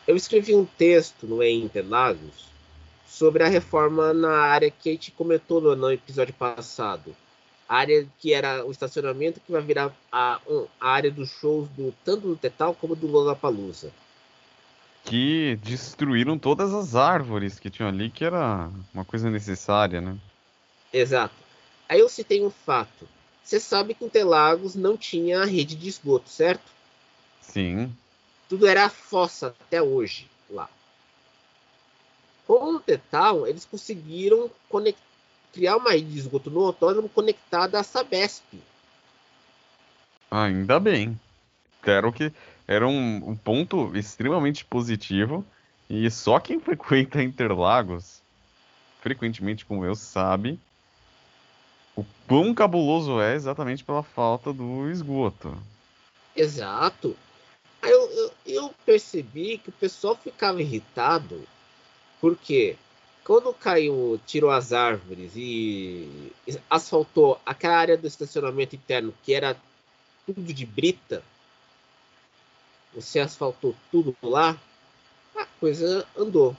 Eu 0.08 0.16
escrevi 0.16 0.56
um 0.56 0.66
texto 0.66 1.28
no 1.28 1.44
Interlagos 1.44 2.50
sobre 3.06 3.44
a 3.44 3.48
reforma 3.48 4.14
na 4.14 4.38
área 4.38 4.72
que 4.72 4.90
a 4.90 4.92
gente 4.94 5.12
comentou 5.12 5.62
no, 5.62 5.76
no 5.76 5.92
episódio 5.92 6.34
passado. 6.34 7.16
A 7.68 7.78
área 7.78 8.08
que 8.20 8.34
era 8.34 8.66
o 8.66 8.72
estacionamento 8.72 9.40
que 9.40 9.52
vai 9.52 9.62
virar 9.62 9.94
a, 10.12 10.40
a 10.80 10.90
área 10.90 11.12
dos 11.12 11.30
shows 11.30 11.70
do 11.70 11.94
tanto 12.04 12.28
do 12.28 12.36
Tetal 12.36 12.74
como 12.74 12.96
do 12.96 13.08
Lollapalooza. 13.08 13.92
Que 15.04 15.58
destruíram 15.64 16.38
todas 16.38 16.74
as 16.74 16.96
árvores 16.96 17.60
que 17.60 17.70
tinham 17.70 17.90
ali, 17.90 18.10
que 18.10 18.24
era 18.24 18.70
uma 18.94 19.06
coisa 19.06 19.30
necessária, 19.30 20.00
né? 20.00 20.18
Exato. 20.94 21.34
Aí 21.88 22.00
eu 22.00 22.10
citei 22.10 22.44
um 22.44 22.50
fato. 22.50 23.08
Você 23.52 23.60
sabe 23.60 23.94
que 23.94 24.06
Interlagos 24.06 24.76
não 24.76 24.96
tinha 24.96 25.44
rede 25.44 25.76
de 25.76 25.90
esgoto, 25.90 26.30
certo? 26.30 26.64
Sim. 27.42 27.94
Tudo 28.48 28.66
era 28.66 28.88
fossa 28.88 29.48
até 29.48 29.82
hoje 29.82 30.26
lá. 30.50 30.70
Com 32.48 32.76
o 32.76 32.80
Tetal, 32.80 33.46
eles 33.46 33.66
conseguiram 33.66 34.50
criar 35.52 35.76
uma 35.76 35.92
rede 35.92 36.14
de 36.14 36.20
esgoto 36.20 36.50
no 36.50 36.66
autódromo 36.66 37.10
conectada 37.10 37.78
à 37.78 37.84
Sabesp. 37.84 38.42
Ainda 40.32 40.80
bem. 40.80 41.20
Que 41.84 42.32
era 42.66 42.88
um, 42.88 43.32
um 43.32 43.36
ponto 43.36 43.94
extremamente 43.98 44.64
positivo 44.64 45.46
e 45.90 46.10
só 46.10 46.40
quem 46.40 46.58
frequenta 46.64 47.22
Interlagos 47.22 48.22
frequentemente 49.02 49.66
como 49.66 49.84
eu 49.84 49.94
sabe 49.94 50.58
o 51.96 52.06
quão 52.28 52.54
cabuloso 52.54 53.20
é 53.20 53.36
exatamente 53.36 53.84
pela 53.84 54.04
falta 54.04 54.54
do 54.54 54.90
esgoto. 54.90 55.58
Exato. 56.36 57.16
Eu, 57.82 58.10
eu, 58.12 58.32
eu 58.46 58.76
percebi 58.86 59.58
que 59.58 59.70
o 59.70 59.74
pessoal 59.74 60.16
ficava 60.16 60.62
irritado 60.62 61.42
porque 62.22 62.78
quando 63.24 63.54
caiu, 63.54 64.20
tirou 64.26 64.52
as 64.52 64.72
árvores 64.72 65.34
e 65.36 66.32
asfaltou 66.70 67.40
aquela 67.46 67.78
área 67.78 67.98
do 67.98 68.08
estacionamento 68.08 68.76
interno 68.76 69.14
que 69.24 69.34
era 69.34 69.58
tudo 70.26 70.54
de 70.54 70.66
brita, 70.66 71.24
você 72.94 73.20
asfaltou 73.20 73.76
tudo 73.92 74.16
lá, 74.22 74.58
a 75.36 75.46
coisa 75.60 76.08
andou. 76.16 76.56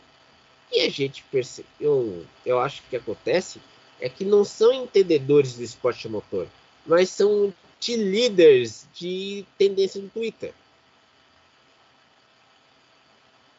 E 0.72 0.80
a 0.80 0.88
gente 0.88 1.22
percebeu, 1.24 1.70
eu, 1.78 2.26
eu 2.44 2.60
acho 2.60 2.82
que 2.88 2.96
acontece 2.96 3.60
é 4.02 4.08
que 4.08 4.24
não 4.24 4.44
são 4.44 4.72
entendedores 4.72 5.54
do 5.54 5.62
esporte 5.62 6.08
motor, 6.08 6.48
mas 6.84 7.08
são 7.08 7.54
de 7.78 7.94
líderes 7.94 8.88
de 8.92 9.46
tendência 9.56 10.02
no 10.02 10.08
Twitter. 10.08 10.52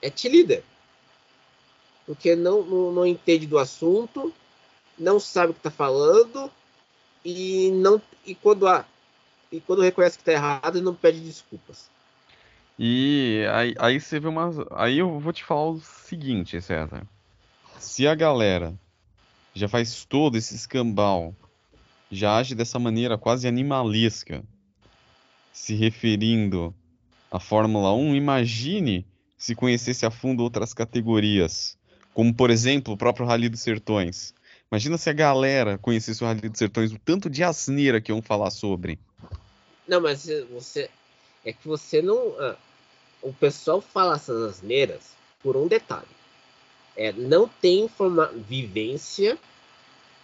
É 0.02 0.10
te 0.10 0.28
líder. 0.28 0.62
Porque 2.06 2.36
não, 2.36 2.62
não, 2.62 2.92
não, 2.92 3.06
entende 3.06 3.48
do 3.48 3.58
assunto, 3.58 4.34
não 5.00 5.18
sabe 5.18 5.52
o 5.52 5.54
que 5.54 5.62
está 5.62 5.72
falando 5.72 6.52
e 7.24 7.72
não 7.72 8.02
e 8.26 8.36
quando 8.36 8.68
a, 8.68 8.86
e 9.50 9.62
quando 9.62 9.82
reconhece 9.82 10.18
que 10.18 10.24
está 10.24 10.34
errado 10.34 10.82
não 10.82 10.94
pede 10.94 11.22
desculpas. 11.22 11.90
E 12.78 13.46
aí, 13.50 13.76
aí 13.80 14.02
você 14.02 14.20
vê 14.20 14.28
umas. 14.28 14.58
Aí 14.72 15.00
eu 15.00 15.20
vou 15.22 15.32
te 15.32 15.46
falar 15.46 15.70
o 15.70 15.80
seguinte, 15.80 16.60
César. 16.60 17.08
Se 17.80 18.06
a 18.06 18.14
galera 18.14 18.78
já 19.54 19.68
faz 19.68 20.06
todo 20.06 20.38
esse 20.38 20.56
escambau, 20.56 21.36
já 22.12 22.38
age 22.38 22.56
dessa 22.56 22.80
maneira 22.80 23.18
quase 23.18 23.48
animalesca, 23.48 24.44
se 25.52 25.76
referindo 25.76 26.74
à 27.32 27.40
Fórmula 27.40 27.94
1, 27.94 28.16
imagine 28.16 29.06
se 29.38 29.56
conhecesse 29.56 30.06
a 30.06 30.12
fundo 30.12 30.42
outras 30.42 30.74
categorias, 30.74 31.78
como 32.14 32.34
por 32.34 32.50
exemplo 32.50 32.94
o 32.94 32.98
próprio 32.98 33.26
Rally 33.26 33.50
dos 33.50 33.62
Sertões. 33.62 34.34
Imagina 34.72 34.98
se 34.98 35.10
a 35.10 35.14
galera 35.14 35.78
conhecesse 35.78 36.24
o 36.24 36.28
Rally 36.28 36.50
dos 36.50 36.58
Sertões, 36.58 36.92
o 36.92 36.98
tanto 36.98 37.30
de 37.30 37.44
asneira 37.44 38.02
que 38.02 38.12
iam 38.12 38.22
falar 38.22 38.50
sobre. 38.50 39.00
Não, 39.88 40.02
mas 40.02 40.28
você. 40.52 40.90
É 41.46 41.52
que 41.52 41.68
você 41.68 42.02
não. 42.02 42.34
Ah, 42.40 42.56
o 43.22 43.34
pessoal 43.34 43.82
fala 43.82 44.16
essas 44.16 44.42
asneiras 44.42 45.12
por 45.42 45.58
um 45.58 45.68
detalhe 45.68 46.08
é, 46.96 47.12
não 47.12 47.48
tem 47.48 47.88
forma, 47.88 48.28
vivência 48.28 49.38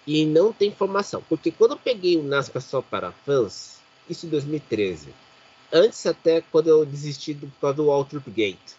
e 0.06 0.26
não 0.26 0.54
tem 0.54 0.72
formação. 0.72 1.24
Porque 1.28 1.52
quando 1.52 1.72
eu 1.72 1.78
peguei 1.78 2.18
o 2.18 2.24
NASCAR 2.24 2.62
só 2.62 2.82
para 2.82 3.12
fãs, 3.12 3.80
isso 4.10 4.26
em 4.26 4.30
2013, 4.30 5.14
antes 5.72 6.06
até 6.06 6.42
quando 6.42 6.68
eu 6.68 6.86
desisti 6.86 7.34
do, 7.34 7.52
do 7.74 7.86
Walter 7.88 8.22
Gate. 8.28 8.74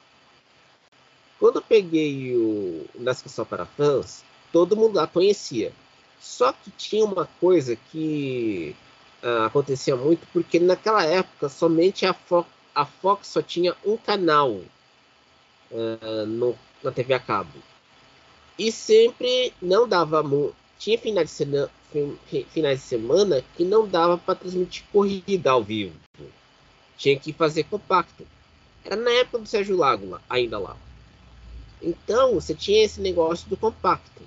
Quando 1.39 1.57
eu 1.57 1.63
peguei 1.63 2.35
o 2.37 2.87
NASCAR 2.95 3.33
só 3.33 3.45
para 3.45 3.67
fãs, 3.67 4.25
todo 4.53 4.77
mundo 4.77 4.97
lá 4.97 5.07
conhecia. 5.07 5.73
Só 6.21 6.53
que 6.53 6.71
tinha 6.73 7.05
uma 7.05 7.27
coisa 7.41 7.77
que 7.77 8.77
uh, 9.23 9.45
acontecia 9.45 9.97
muito, 9.97 10.27
porque 10.33 10.61
naquela 10.61 11.03
época 11.05 11.49
somente 11.49 12.05
a, 12.05 12.13
Fo 12.13 12.45
a 12.75 12.85
Fox 12.85 13.29
só 13.29 13.41
tinha 13.41 13.75
um 13.85 13.97
canal 13.97 14.51
uh, 15.71 16.27
no, 16.27 16.55
na 16.83 16.93
TV 16.93 17.15
a 17.15 17.21
cabo 17.21 17.70
e 18.61 18.71
sempre 18.71 19.55
não 19.63 19.89
dava. 19.89 20.23
Tinha 20.79 20.99
finais 20.99 21.31
de, 21.31 21.35
semana, 21.35 21.71
finais 22.53 22.81
de 22.81 22.85
semana 22.85 23.43
que 23.57 23.65
não 23.65 23.89
dava 23.89 24.19
para 24.19 24.35
transmitir 24.35 24.85
corrida 24.93 25.51
ao 25.51 25.65
vivo. 25.65 25.95
Tinha 26.99 27.19
que 27.19 27.33
fazer 27.33 27.65
compacto. 27.65 28.27
Era 28.85 28.97
na 28.97 29.11
época 29.13 29.39
do 29.39 29.49
Sérgio 29.49 29.79
Lago 29.79 30.21
ainda 30.29 30.59
lá. 30.59 30.77
Então 31.81 32.35
você 32.35 32.55
tinha 32.55 32.85
esse 32.85 33.01
negócio 33.01 33.49
do 33.49 33.57
compacto. 33.57 34.23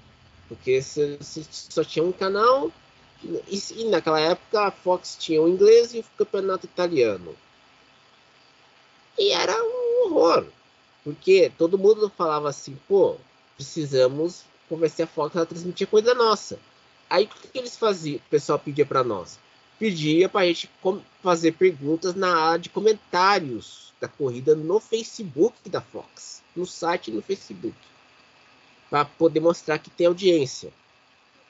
Porque 0.48 0.82
você, 0.82 1.16
você 1.22 1.44
só 1.52 1.84
tinha 1.84 2.04
um 2.04 2.12
canal. 2.12 2.72
E, 3.24 3.62
e, 3.78 3.84
naquela 3.86 4.20
época 4.20 4.62
a 4.62 4.72
Fox 4.72 5.16
tinha 5.20 5.40
o 5.44 5.48
inglês 5.48 5.94
e 5.94 6.00
o 6.00 6.06
campeonato 6.18 6.66
italiano. 6.66 7.36
E 9.16 9.32
era 9.32 9.56
um 9.64 10.08
horror. 10.08 10.48
Porque 11.04 11.52
todo 11.56 11.78
mundo 11.78 12.12
falava 12.18 12.50
assim, 12.50 12.76
pô, 12.88 13.18
precisamos 13.64 14.44
convencer 14.68 15.06
a 15.06 15.08
Fox 15.08 15.36
a 15.38 15.46
transmitir 15.46 15.88
coisa 15.88 16.14
nossa. 16.14 16.60
Aí 17.10 17.26
o 17.26 17.28
que, 17.28 17.48
que 17.48 17.58
eles 17.58 17.78
faziam? 17.78 18.18
O 18.18 18.30
pessoal 18.30 18.60
pedia 18.60 18.86
para 18.86 19.04
nós? 19.04 19.40
Pedia 19.80 20.28
para 20.28 20.42
a 20.42 20.46
gente 20.46 20.70
fazer 21.22 21.54
perguntas 21.54 22.14
na 22.14 22.36
área 22.36 22.60
de 22.60 22.70
comentários 22.70 23.94
da 24.02 24.08
corrida 24.08 24.54
no 24.54 24.80
Facebook 24.80 25.70
da 25.70 25.82
Fox, 25.82 26.44
no 26.56 26.66
site 26.66 27.10
e 27.10 27.14
no 27.14 27.22
Facebook, 27.22 27.78
para 28.90 29.06
poder 29.06 29.40
mostrar 29.40 29.80
que 29.80 29.90
tem 29.90 30.08
audiência. 30.08 30.74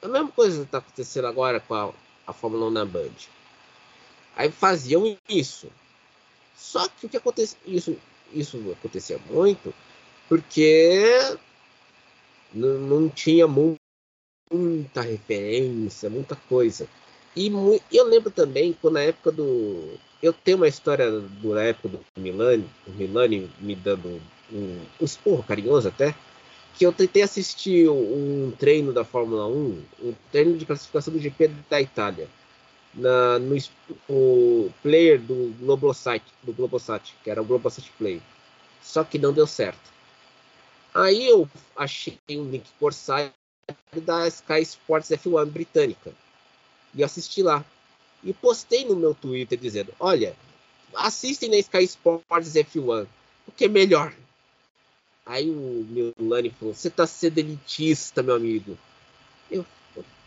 A 0.02 0.08
mesma 0.08 0.30
coisa 0.30 0.63
está 0.63 0.78
acontecendo 0.78 1.28
agora 1.28 1.60
com 1.60 1.73
a, 1.73 1.91
a 2.28 2.34
Fórmula 2.34 2.67
1 2.67 2.69
na 2.69 2.86
Band. 2.86 3.12
Aí 4.36 4.52
faziam 4.52 5.17
isso. 5.28 5.67
Só 6.56 6.88
que 6.88 7.06
o 7.06 7.10
que 7.10 7.17
acontecia, 7.17 7.58
isso, 7.65 7.97
isso 8.32 8.58
acontecia 8.80 9.19
muito 9.30 9.73
porque 10.28 11.38
não, 12.54 12.78
não 12.80 13.10
tinha 13.10 13.48
muita 13.48 15.02
referência, 15.02 16.10
muita 16.10 16.36
coisa. 16.36 16.88
E 17.36 17.52
eu 17.92 18.06
lembro 18.06 18.30
também 18.30 18.78
quando 18.80 18.94
na 18.94 19.02
época 19.02 19.32
do. 19.32 19.98
Eu 20.22 20.32
tenho 20.32 20.58
uma 20.58 20.68
história 20.68 21.12
do 21.12 21.58
época 21.58 21.89
do 21.89 22.00
Milani, 22.18 22.66
o 22.88 22.92
Milani 22.92 23.52
me 23.60 23.76
dando 23.76 24.22
um, 24.52 24.80
um 25.02 25.06
esporro 25.06 25.44
carinhoso 25.44 25.89
até, 25.89 26.16
que 26.76 26.86
eu 26.86 26.94
tentei 26.94 27.24
assistir 27.24 27.89
um 27.89 28.54
treino 28.58 28.94
da 28.94 29.04
Fórmula 29.04 29.48
1, 29.48 29.84
um 30.04 30.13
treino 30.32 30.58
de 30.58 30.66
classificação 30.66 31.13
do 31.13 31.20
GP 31.20 31.50
da 31.70 31.82
Itália, 31.82 32.30
na, 32.94 33.39
no 33.39 33.58
o 34.08 34.72
player 34.82 35.20
do 35.20 35.54
Globosat, 35.60 36.24
do 36.44 36.54
Globosat, 36.54 37.13
que 37.24 37.30
era 37.30 37.42
o 37.42 37.46
Globosat 37.46 37.92
Play. 37.98 38.22
Só 38.82 39.04
que 39.04 39.18
não 39.18 39.34
deu 39.34 39.48
certo. 39.48 39.92
Aí 40.93 41.27
eu 41.27 41.49
achei 41.75 42.19
um 42.29 42.49
link 42.49 42.65
por 42.79 42.93
site 42.93 43.34
da 44.06 44.27
Sky 44.27 44.62
Sports 44.62 45.10
F1 45.10 45.45
britânica 45.47 46.13
e 46.93 47.03
assisti 47.03 47.41
lá. 47.41 47.65
E 48.23 48.34
postei 48.34 48.86
no 48.86 48.95
meu 48.95 49.13
Twitter 49.13 49.58
dizendo: 49.58 49.93
Olha, 49.99 50.36
assistem 50.93 51.49
na 51.49 51.58
Sky 51.58 51.84
Sports 51.84 52.53
F1, 52.53 53.08
o 53.47 53.51
que 53.51 53.65
é 53.65 53.67
melhor. 53.67 54.13
Aí 55.25 55.49
o 55.49 56.15
Milani 56.19 56.51
falou: 56.51 56.73
Você 56.73 56.89
tá 56.89 57.08
sendo 57.08 57.39
elitista, 57.39 58.21
meu 58.21 58.36
amigo. 58.36 58.77
Eu, 59.49 59.65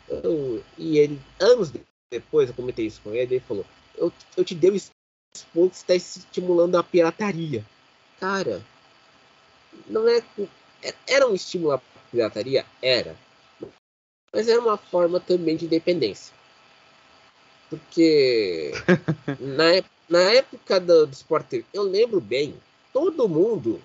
eu, 0.09 0.65
e 0.77 0.99
ele, 0.99 1.21
anos 1.41 1.73
depois, 2.11 2.49
eu 2.49 2.55
comentei 2.55 2.87
isso 2.87 3.01
com 3.03 3.15
ele, 3.15 3.37
ele 3.37 3.45
falou: 3.47 3.65
Eu, 3.97 4.13
eu 4.37 4.45
te 4.45 4.55
dei 4.55 4.75
esse 4.75 4.91
ponto 5.55 5.71
que 5.71 5.77
está 5.77 5.95
estimulando 5.95 6.77
a 6.77 6.83
pirataria. 6.83 7.65
Cara, 8.19 8.63
não 9.87 10.09
é. 10.09 10.23
é 10.83 10.95
era 11.07 11.27
um 11.27 11.35
estímulo 11.35 11.73
à 11.73 11.81
pirataria? 12.11 12.65
Era. 12.81 13.17
Mas 14.33 14.49
era 14.49 14.61
uma 14.61 14.77
forma 14.77 15.19
também 15.21 15.57
de 15.57 15.65
independência. 15.65 16.35
Porque 17.69 18.73
na, 19.41 19.83
na 20.09 20.21
época 20.33 20.79
do, 20.79 21.07
do 21.07 21.13
Sport 21.13 21.47
TV, 21.47 21.65
eu 21.73 21.83
lembro 21.83 22.21
bem, 22.21 22.55
todo 22.93 23.29
mundo, 23.29 23.83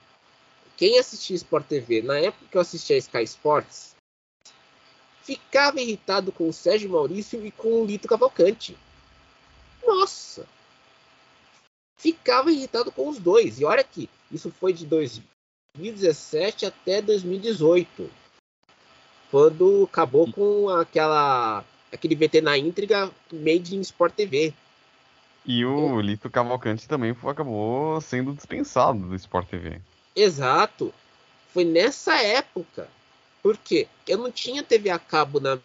quem 0.78 1.00
assistia 1.00 1.36
Sport 1.36 1.68
TV, 1.68 2.02
na 2.02 2.18
época 2.18 2.46
que 2.50 2.58
eu 2.58 2.62
assistia 2.62 2.98
Sky 2.98 3.24
Sports, 3.24 3.96
ficava 5.24 5.80
irritado 5.80 6.32
com 6.32 6.50
o 6.50 6.54
Sérgio 6.54 6.90
Maurício 6.90 7.46
e 7.46 7.52
com 7.52 7.82
o 7.82 7.86
Lito 7.86 8.08
Cavalcante. 8.08 8.78
Nossa! 9.86 10.46
Ficava 11.98 12.52
irritado 12.52 12.92
com 12.92 13.08
os 13.08 13.20
dois. 13.20 13.60
E 13.60 13.66
olha 13.66 13.84
que 13.84 14.10
isso 14.32 14.52
foi 14.60 14.74
de 14.74 14.86
2017 15.78 16.66
até 16.66 17.02
2018. 17.02 18.10
Quando 19.30 19.88
acabou 19.90 20.32
com 20.32 20.70
aquela 20.70 21.64
aquele 21.92 22.16
VT 22.16 22.42
na 22.42 22.58
íntriga 22.58 23.10
made 23.32 23.76
in 23.76 23.82
Sport 23.82 24.14
TV. 24.14 24.54
E 25.46 25.66
o 25.66 25.98
Eu... 25.98 26.02
Lito 26.02 26.30
Cavalcante 26.30 26.88
também 26.88 27.16
acabou 27.26 28.00
sendo 28.02 28.34
dispensado 28.34 29.00
do 29.08 29.16
Sport 29.16 29.48
TV. 29.48 29.82
Exato. 30.16 30.94
Foi 31.54 31.64
nessa 31.64 32.16
época. 32.22 32.88
Porque 33.42 33.88
eu 34.08 34.20
não 34.20 34.32
tinha 34.32 34.62
TV 34.62 34.90
a 34.90 35.00
cabo 35.00 35.40
na, 35.40 35.58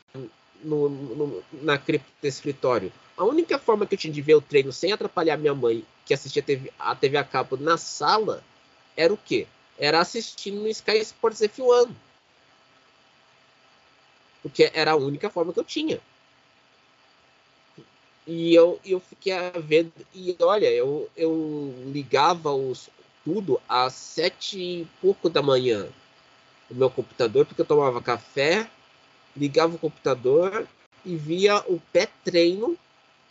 no, 0.65 0.89
no, 0.89 1.45
na 1.53 1.77
cripto 1.77 2.09
escritório. 2.27 2.91
A 3.17 3.25
única 3.25 3.59
forma 3.59 3.87
que 3.87 3.95
eu 3.95 3.99
tinha 3.99 4.13
de 4.13 4.23
ver 4.23 4.35
o 4.35 4.41
treino 4.41 4.73
sem 4.73 4.93
atrapalhar 4.93 5.37
minha 5.37 5.55
mãe, 5.55 5.85
que 6.05 6.15
assistia 6.15 6.43
TV, 6.43 6.73
a 6.79 6.95
TV 6.95 7.19
a 7.19 7.25
cabo 7.25 7.57
na 7.59 7.77
sala, 7.77 8.43
era 8.97 9.13
o 9.13 9.17
quê? 9.17 9.47
Era 9.79 10.01
assistindo 10.01 10.61
no 10.61 10.69
Sky 10.69 10.99
Sports 10.99 11.41
F1. 11.41 11.91
Porque 14.43 14.71
era 14.73 14.93
a 14.93 14.97
única 14.97 15.29
forma 15.29 15.53
que 15.53 15.61
eu 15.61 15.65
tinha. 15.65 16.01
E 18.27 18.55
eu, 18.55 18.81
eu 18.85 18.99
fiquei 18.99 19.35
ver. 19.63 19.91
E 20.15 20.37
olha, 20.41 20.71
eu, 20.71 21.09
eu 21.17 21.75
ligava 21.87 22.53
os, 22.53 22.89
tudo 23.25 23.61
às 23.69 23.93
sete 23.95 24.59
e 24.59 24.89
pouco 25.01 25.29
da 25.29 25.43
manhã. 25.43 25.89
O 26.71 26.75
meu 26.75 26.91
computador, 26.91 27.47
porque 27.47 27.61
eu 27.61 27.67
tomava 27.67 28.03
café, 28.03 28.69
ligava 29.37 29.77
o 29.77 29.79
computador 29.79 30.67
e 31.05 31.15
via 31.15 31.59
o 31.69 31.81
pé 31.93 32.09
treino 32.25 32.77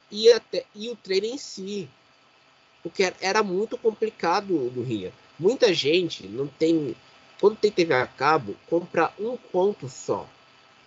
e, 0.10 0.32
até, 0.32 0.66
e 0.74 0.90
o 0.90 0.96
treino 0.96 1.28
em 1.28 1.38
si. 1.38 1.90
Porque 2.82 3.14
era 3.20 3.44
muito 3.44 3.78
complicado 3.78 4.70
do 4.70 4.84
Ria. 4.84 5.12
Muita 5.40 5.74
gente 5.74 6.28
não 6.28 6.48
tem. 6.48 6.96
Quando 7.40 7.58
tem 7.58 7.72
TV 7.72 7.94
a 7.94 8.08
cabo, 8.08 8.56
compra 8.70 9.12
um 9.20 9.36
ponto 9.36 9.90
só, 9.90 10.28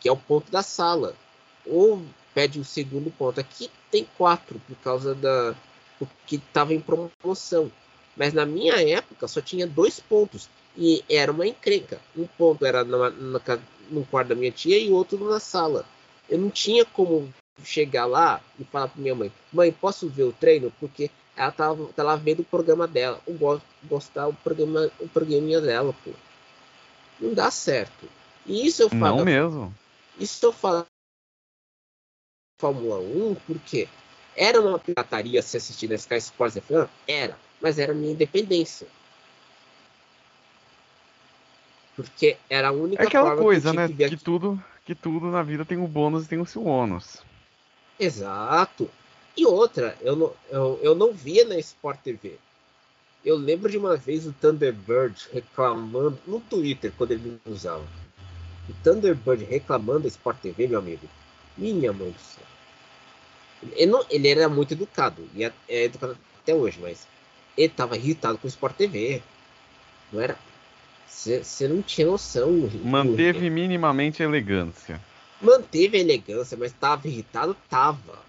que 0.00 0.08
é 0.08 0.12
o 0.12 0.16
ponto 0.16 0.50
da 0.50 0.62
sala. 0.62 1.14
Ou 1.66 2.02
pede 2.34 2.58
o 2.58 2.64
segundo 2.64 3.10
ponto. 3.10 3.38
Aqui 3.38 3.70
tem 3.90 4.06
quatro 4.16 4.60
por 4.66 4.76
causa 4.76 5.14
da 5.14 5.54
que 6.26 6.36
estava 6.36 6.72
em 6.72 6.80
promoção. 6.80 7.70
Mas 8.16 8.32
na 8.32 8.46
minha 8.46 8.74
época 8.74 9.28
só 9.28 9.40
tinha 9.40 9.66
dois 9.66 10.00
pontos 10.00 10.48
e 10.76 11.04
era 11.08 11.30
uma 11.30 11.46
encrenca. 11.46 12.00
Um 12.16 12.26
ponto 12.26 12.64
era 12.64 12.84
na, 12.84 13.10
na, 13.10 13.40
no 13.90 14.04
quarto 14.06 14.28
da 14.28 14.34
minha 14.34 14.50
tia 14.50 14.78
e 14.78 14.90
outro 14.90 15.28
na 15.28 15.40
sala. 15.40 15.84
Eu 16.28 16.38
não 16.38 16.50
tinha 16.50 16.84
como 16.84 17.32
chegar 17.64 18.06
lá 18.06 18.40
e 18.58 18.64
falar 18.64 18.88
para 18.88 19.00
minha 19.00 19.14
mãe: 19.14 19.32
Mãe, 19.52 19.72
posso 19.72 20.08
ver 20.08 20.24
o 20.24 20.32
treino? 20.32 20.72
Porque 20.78 21.10
ela 21.38 21.52
tava, 21.52 21.86
tava 21.92 22.16
vendo 22.16 22.40
o 22.40 22.44
programa 22.44 22.88
dela. 22.88 23.20
Gosto 23.28 23.64
gostar 23.84 24.26
o 24.26 24.34
programa, 24.34 24.90
o 24.98 25.08
programinha 25.08 25.60
dela, 25.60 25.94
pô. 26.04 26.10
Não 27.20 27.32
dá 27.32 27.48
certo. 27.48 28.08
E 28.44 28.66
isso 28.66 28.82
eu 28.82 28.88
falo. 28.88 29.18
Não 29.18 29.24
mesmo. 29.24 29.74
Isso 30.18 30.44
eu 30.44 30.52
falo 30.52 30.84
Fórmula 32.60 32.98
1 32.98 33.36
porque 33.46 33.88
era 34.36 34.60
uma 34.60 34.80
pirataria 34.80 35.40
se 35.40 35.56
assistir 35.56 35.88
na 35.88 35.94
Sky 35.94 36.16
Sports 36.16 36.56
F1? 36.56 36.88
Era, 37.06 37.38
mas 37.60 37.78
era 37.78 37.94
minha 37.94 38.12
independência. 38.12 38.88
Porque 41.94 42.36
era 42.50 42.68
a 42.68 42.72
única 42.72 43.02
é 43.02 43.06
aquela 43.06 43.36
coisa, 43.36 43.70
que 43.70 43.76
né? 43.76 43.88
Que, 43.88 44.08
que 44.08 44.16
tudo, 44.16 44.62
que 44.84 44.94
tudo 44.94 45.26
na 45.26 45.42
vida 45.44 45.64
tem 45.64 45.78
um 45.78 45.86
bônus 45.86 46.26
e 46.26 46.28
tem 46.28 46.40
o 46.40 46.46
seu 46.46 46.64
ônus. 46.66 47.22
Exato. 47.98 48.90
E 49.38 49.46
outra, 49.46 49.96
eu 50.00 50.16
não, 50.16 50.32
eu, 50.50 50.80
eu 50.82 50.94
não 50.96 51.12
via 51.12 51.44
na 51.44 51.56
Sport 51.60 52.00
TV. 52.00 52.36
Eu 53.24 53.36
lembro 53.36 53.70
de 53.70 53.78
uma 53.78 53.96
vez 53.96 54.26
o 54.26 54.32
Thunderbird 54.32 55.28
reclamando 55.32 56.18
no 56.26 56.40
Twitter, 56.40 56.92
quando 56.98 57.12
ele 57.12 57.40
usava. 57.46 57.86
O 58.68 58.72
Thunderbird 58.82 59.44
reclamando 59.44 60.00
da 60.00 60.08
Sport 60.08 60.38
TV, 60.38 60.66
meu 60.66 60.80
amigo. 60.80 61.08
Minha 61.56 61.92
mãe 61.92 62.10
do 62.10 62.18
céu. 62.18 62.44
Ele, 63.76 63.86
não, 63.86 64.04
ele 64.10 64.26
era 64.26 64.48
muito 64.48 64.74
educado, 64.74 65.28
e 65.32 65.44
é, 65.44 65.52
é 65.68 65.84
educado 65.84 66.18
até 66.42 66.52
hoje, 66.52 66.80
mas 66.80 67.06
ele 67.56 67.68
tava 67.68 67.96
irritado 67.96 68.38
com 68.38 68.46
o 68.46 68.50
Sport 68.50 68.74
TV. 68.74 69.22
Não 70.12 70.20
era. 70.20 70.36
Você 71.06 71.68
não 71.68 71.80
tinha 71.80 72.08
noção. 72.08 72.68
Manteve 72.82 73.48
minimamente 73.50 74.20
a 74.20 74.26
elegância. 74.26 75.00
Manteve 75.40 75.96
a 75.96 76.00
elegância, 76.00 76.56
mas 76.56 76.72
tava 76.72 77.06
irritado? 77.06 77.56
Tava. 77.70 78.26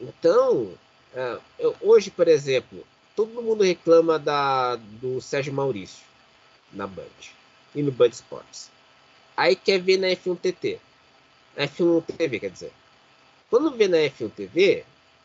Então, 0.00 0.74
é, 1.14 1.38
eu, 1.58 1.76
hoje, 1.80 2.10
por 2.10 2.28
exemplo, 2.28 2.86
todo 3.16 3.42
mundo 3.42 3.64
reclama 3.64 4.18
da, 4.18 4.76
do 4.76 5.20
Sérgio 5.20 5.52
Maurício 5.52 6.04
na 6.72 6.86
Band 6.86 7.04
e 7.74 7.82
no 7.82 7.90
Band 7.90 8.08
Sports. 8.08 8.70
Aí 9.36 9.56
quer 9.56 9.80
ver 9.80 9.98
na 9.98 10.08
F1 10.08 10.38
TT. 10.38 10.80
F1 11.56 12.04
TV, 12.16 12.40
quer 12.40 12.50
dizer. 12.50 12.72
Quando 13.50 13.76
vê 13.76 13.88
na 13.88 13.98
F1 13.98 14.30
TV, 14.30 14.84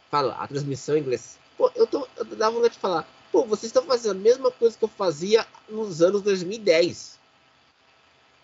fala 0.09 0.33
a 0.35 0.47
transmissão 0.47 0.97
em 0.97 1.01
inglês. 1.01 1.37
Pô, 1.57 1.71
eu, 1.75 1.85
tô, 1.85 2.07
eu 2.17 2.25
dava 2.25 2.55
vontade 2.55 2.73
de 2.73 2.79
falar, 2.79 3.07
pô, 3.31 3.43
vocês 3.45 3.69
estão 3.69 3.83
fazendo 3.83 4.11
a 4.11 4.21
mesma 4.21 4.51
coisa 4.51 4.77
que 4.77 4.83
eu 4.83 4.89
fazia 4.89 5.45
nos 5.69 6.01
anos 6.01 6.21
2010. 6.21 7.19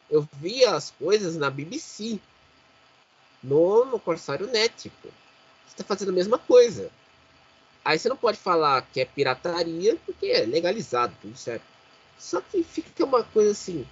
Eu 0.09 0.27
via 0.33 0.75
as 0.75 0.91
coisas 0.91 1.35
na 1.35 1.49
BBC, 1.49 2.19
no, 3.43 3.85
no 3.85 3.99
Corsário 3.99 4.47
Net, 4.47 4.89
pô. 5.01 5.08
Você 5.69 5.73
está 5.75 5.83
fazendo 5.83 6.09
a 6.09 6.13
mesma 6.13 6.37
coisa. 6.37 6.89
Aí 7.85 7.97
você 7.97 8.09
não 8.09 8.17
pode 8.17 8.37
falar 8.37 8.81
que 8.91 8.99
é 8.99 9.05
pirataria, 9.05 9.95
porque 10.05 10.27
é 10.27 10.45
legalizado, 10.45 11.13
tudo 11.21 11.37
certo. 11.37 11.63
Só 12.17 12.41
que 12.41 12.63
fica 12.63 13.05
uma 13.05 13.23
coisa 13.23 13.51
assim, 13.51 13.87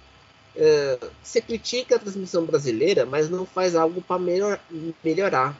é, 0.54 0.98
você 1.22 1.40
critica 1.40 1.96
a 1.96 1.98
transmissão 1.98 2.44
brasileira, 2.44 3.06
mas 3.06 3.30
não 3.30 3.46
faz 3.46 3.74
algo 3.74 4.02
para 4.02 4.18
melhor, 4.18 4.60
melhorar. 5.02 5.56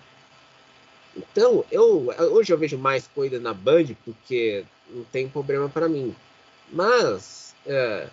Então, 1.17 1.65
eu 1.71 2.09
hoje 2.33 2.53
eu 2.53 2.59
vejo 2.59 2.77
mais 2.77 3.07
coisa 3.09 3.41
na 3.41 3.55
Band 3.55 3.87
porque 4.05 4.65
não 4.91 5.05
tem 5.05 5.29
problema 5.29 5.69
para 5.69 5.89
mim. 5.89 6.15
Mas 6.71 7.55
é, 7.67 8.09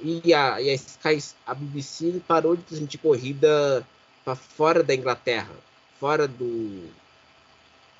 e, 0.00 0.32
a, 0.32 0.60
e 0.60 0.70
a 0.70 0.74
Sky, 0.74 1.18
a 1.46 1.54
BBC 1.54 2.20
parou 2.26 2.56
de 2.56 2.62
transmitir 2.62 3.00
corrida 3.00 3.86
para 4.24 4.36
fora 4.36 4.82
da 4.82 4.94
Inglaterra, 4.94 5.50
fora 5.98 6.26
do 6.26 6.88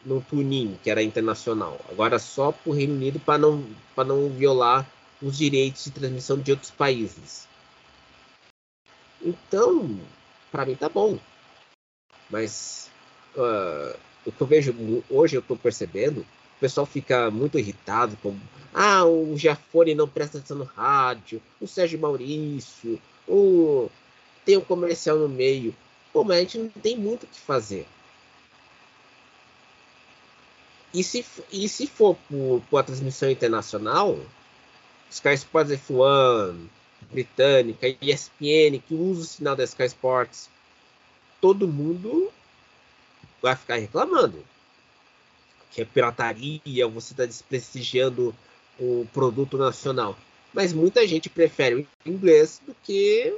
no 0.05 0.21
tuning, 0.23 0.79
que 0.83 0.91
era 0.91 1.03
internacional. 1.03 1.79
Agora 1.91 2.19
só 2.19 2.53
para 2.53 2.71
o 2.71 2.75
Reino 2.75 2.95
Unido 2.95 3.19
para 3.19 3.39
não, 3.39 3.65
não 3.97 4.29
violar 4.31 4.89
os 5.21 5.37
direitos 5.37 5.85
de 5.85 5.91
transmissão 5.91 6.39
de 6.39 6.53
outros 6.53 6.71
países. 6.71 7.47
Então, 9.21 9.99
para 10.51 10.65
mim 10.65 10.77
tá 10.77 10.89
bom. 10.89 11.19
Mas 12.31 12.91
uh, 13.37 13.99
o 14.25 14.33
que 14.33 14.41
eu 14.41 14.47
vejo 14.47 15.03
hoje, 15.11 15.37
eu 15.37 15.41
estou 15.41 15.57
percebendo, 15.57 16.21
o 16.21 16.61
pessoal 16.61 16.87
fica 16.87 17.31
muito 17.31 17.59
irritado 17.59 18.17
com 18.23 18.37
ah, 18.75 19.05
o 19.05 19.37
Giafone 19.37 19.95
não 19.95 20.07
presta 20.07 20.39
atenção 20.39 20.59
no 20.59 20.65
rádio, 20.65 21.41
o 21.61 21.67
Sérgio 21.67 21.99
Maurício, 21.99 23.01
o... 23.27 23.91
tem 24.45 24.57
um 24.57 24.61
comercial 24.61 25.19
no 25.19 25.29
meio. 25.29 25.75
Pô, 26.12 26.25
mas 26.25 26.37
a 26.37 26.40
gente 26.40 26.59
não 26.59 26.68
tem 26.68 26.97
muito 26.97 27.25
o 27.25 27.27
que 27.27 27.40
fazer. 27.40 27.87
E 30.92 31.05
se, 31.05 31.25
e 31.53 31.68
se 31.68 31.87
for 31.87 32.16
para 32.71 32.81
a 32.81 32.83
transmissão 32.83 33.31
internacional, 33.31 34.18
Sky 35.11 35.35
Sports 35.35 35.73
F1, 35.73 36.66
Britânica, 37.11 37.87
ESPN, 38.01 38.81
que 38.87 38.94
usa 38.94 39.21
o 39.23 39.25
sinal 39.25 39.55
da 39.55 39.64
Sky 39.64 39.85
Sports, 39.85 40.49
todo 41.40 41.68
mundo 41.68 42.33
vai 43.40 43.55
ficar 43.55 43.77
reclamando. 43.77 44.44
Que 45.71 45.83
é 45.83 45.85
pirataria, 45.85 46.88
você 46.88 47.12
está 47.12 47.27
desprestigiando 47.27 48.35
o 48.79 49.07
produto 49.12 49.59
nacional. 49.59 50.16
Mas 50.53 50.73
muita 50.73 51.07
gente 51.07 51.29
prefere 51.29 51.75
o 51.75 51.87
inglês 52.07 52.61
do 52.66 52.75
que 52.83 53.33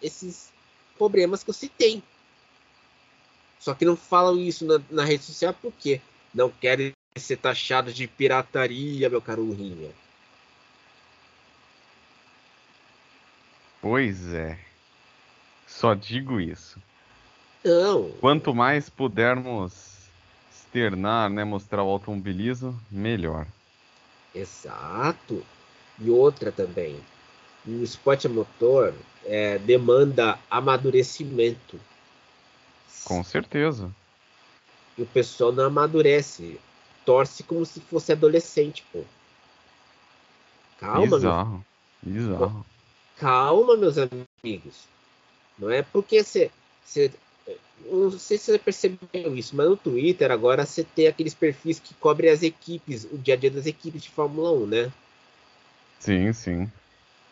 esses 0.00 0.53
problemas 0.96 1.42
que 1.42 1.50
eu 1.50 1.54
citei. 1.54 2.02
Só 3.58 3.74
que 3.74 3.84
não 3.84 3.96
falam 3.96 4.38
isso 4.38 4.66
na, 4.66 4.80
na 4.90 5.04
rede 5.04 5.24
social 5.24 5.54
porque 5.54 6.00
não 6.34 6.50
querem 6.50 6.92
ser 7.16 7.36
taxados 7.36 7.94
de 7.94 8.06
pirataria, 8.06 9.08
meu 9.08 9.22
caro 9.22 9.50
Rinha. 9.52 9.90
Pois 13.80 14.32
é. 14.32 14.58
Só 15.66 15.94
digo 15.94 16.40
isso. 16.40 16.78
Não. 17.64 18.10
Quanto 18.20 18.54
mais 18.54 18.90
pudermos 18.90 19.94
externar, 20.50 21.30
né, 21.30 21.44
mostrar 21.44 21.82
o 21.82 21.88
automobilismo, 21.88 22.78
melhor. 22.90 23.46
Exato. 24.34 25.44
E 25.98 26.10
outra 26.10 26.50
também. 26.50 26.98
O 27.66 27.82
esporte 27.82 28.28
motor 28.28 28.94
é, 29.24 29.58
demanda 29.58 30.38
amadurecimento. 30.50 31.80
Com 33.04 33.24
certeza. 33.24 33.90
E 34.96 35.02
o 35.02 35.06
pessoal 35.06 35.52
não 35.52 35.64
amadurece. 35.64 36.60
Torce 37.04 37.42
como 37.42 37.64
se 37.64 37.80
fosse 37.80 38.12
adolescente, 38.12 38.84
pô. 38.92 39.02
Calma, 40.78 41.16
Bizarro. 41.16 41.64
Meu... 42.02 42.14
Bizarro. 42.14 42.66
Calma, 43.16 43.76
meus 43.76 43.96
amigos. 43.98 44.84
Não 45.58 45.70
é 45.70 45.82
porque 45.82 46.22
você. 46.22 46.50
você 46.84 47.10
não 47.86 48.10
sei 48.10 48.38
se 48.38 48.52
você 48.52 48.58
percebeu 48.58 49.36
isso, 49.36 49.54
mas 49.54 49.68
no 49.68 49.76
Twitter 49.76 50.30
agora 50.30 50.64
você 50.64 50.82
tem 50.82 51.06
aqueles 51.06 51.34
perfis 51.34 51.78
que 51.78 51.92
cobrem 51.94 52.30
as 52.30 52.42
equipes, 52.42 53.04
o 53.04 53.18
dia 53.18 53.34
a 53.34 53.36
dia 53.36 53.50
das 53.50 53.66
equipes 53.66 54.02
de 54.02 54.10
Fórmula 54.10 54.52
1, 54.52 54.66
né? 54.66 54.92
Sim, 55.98 56.32
sim. 56.32 56.72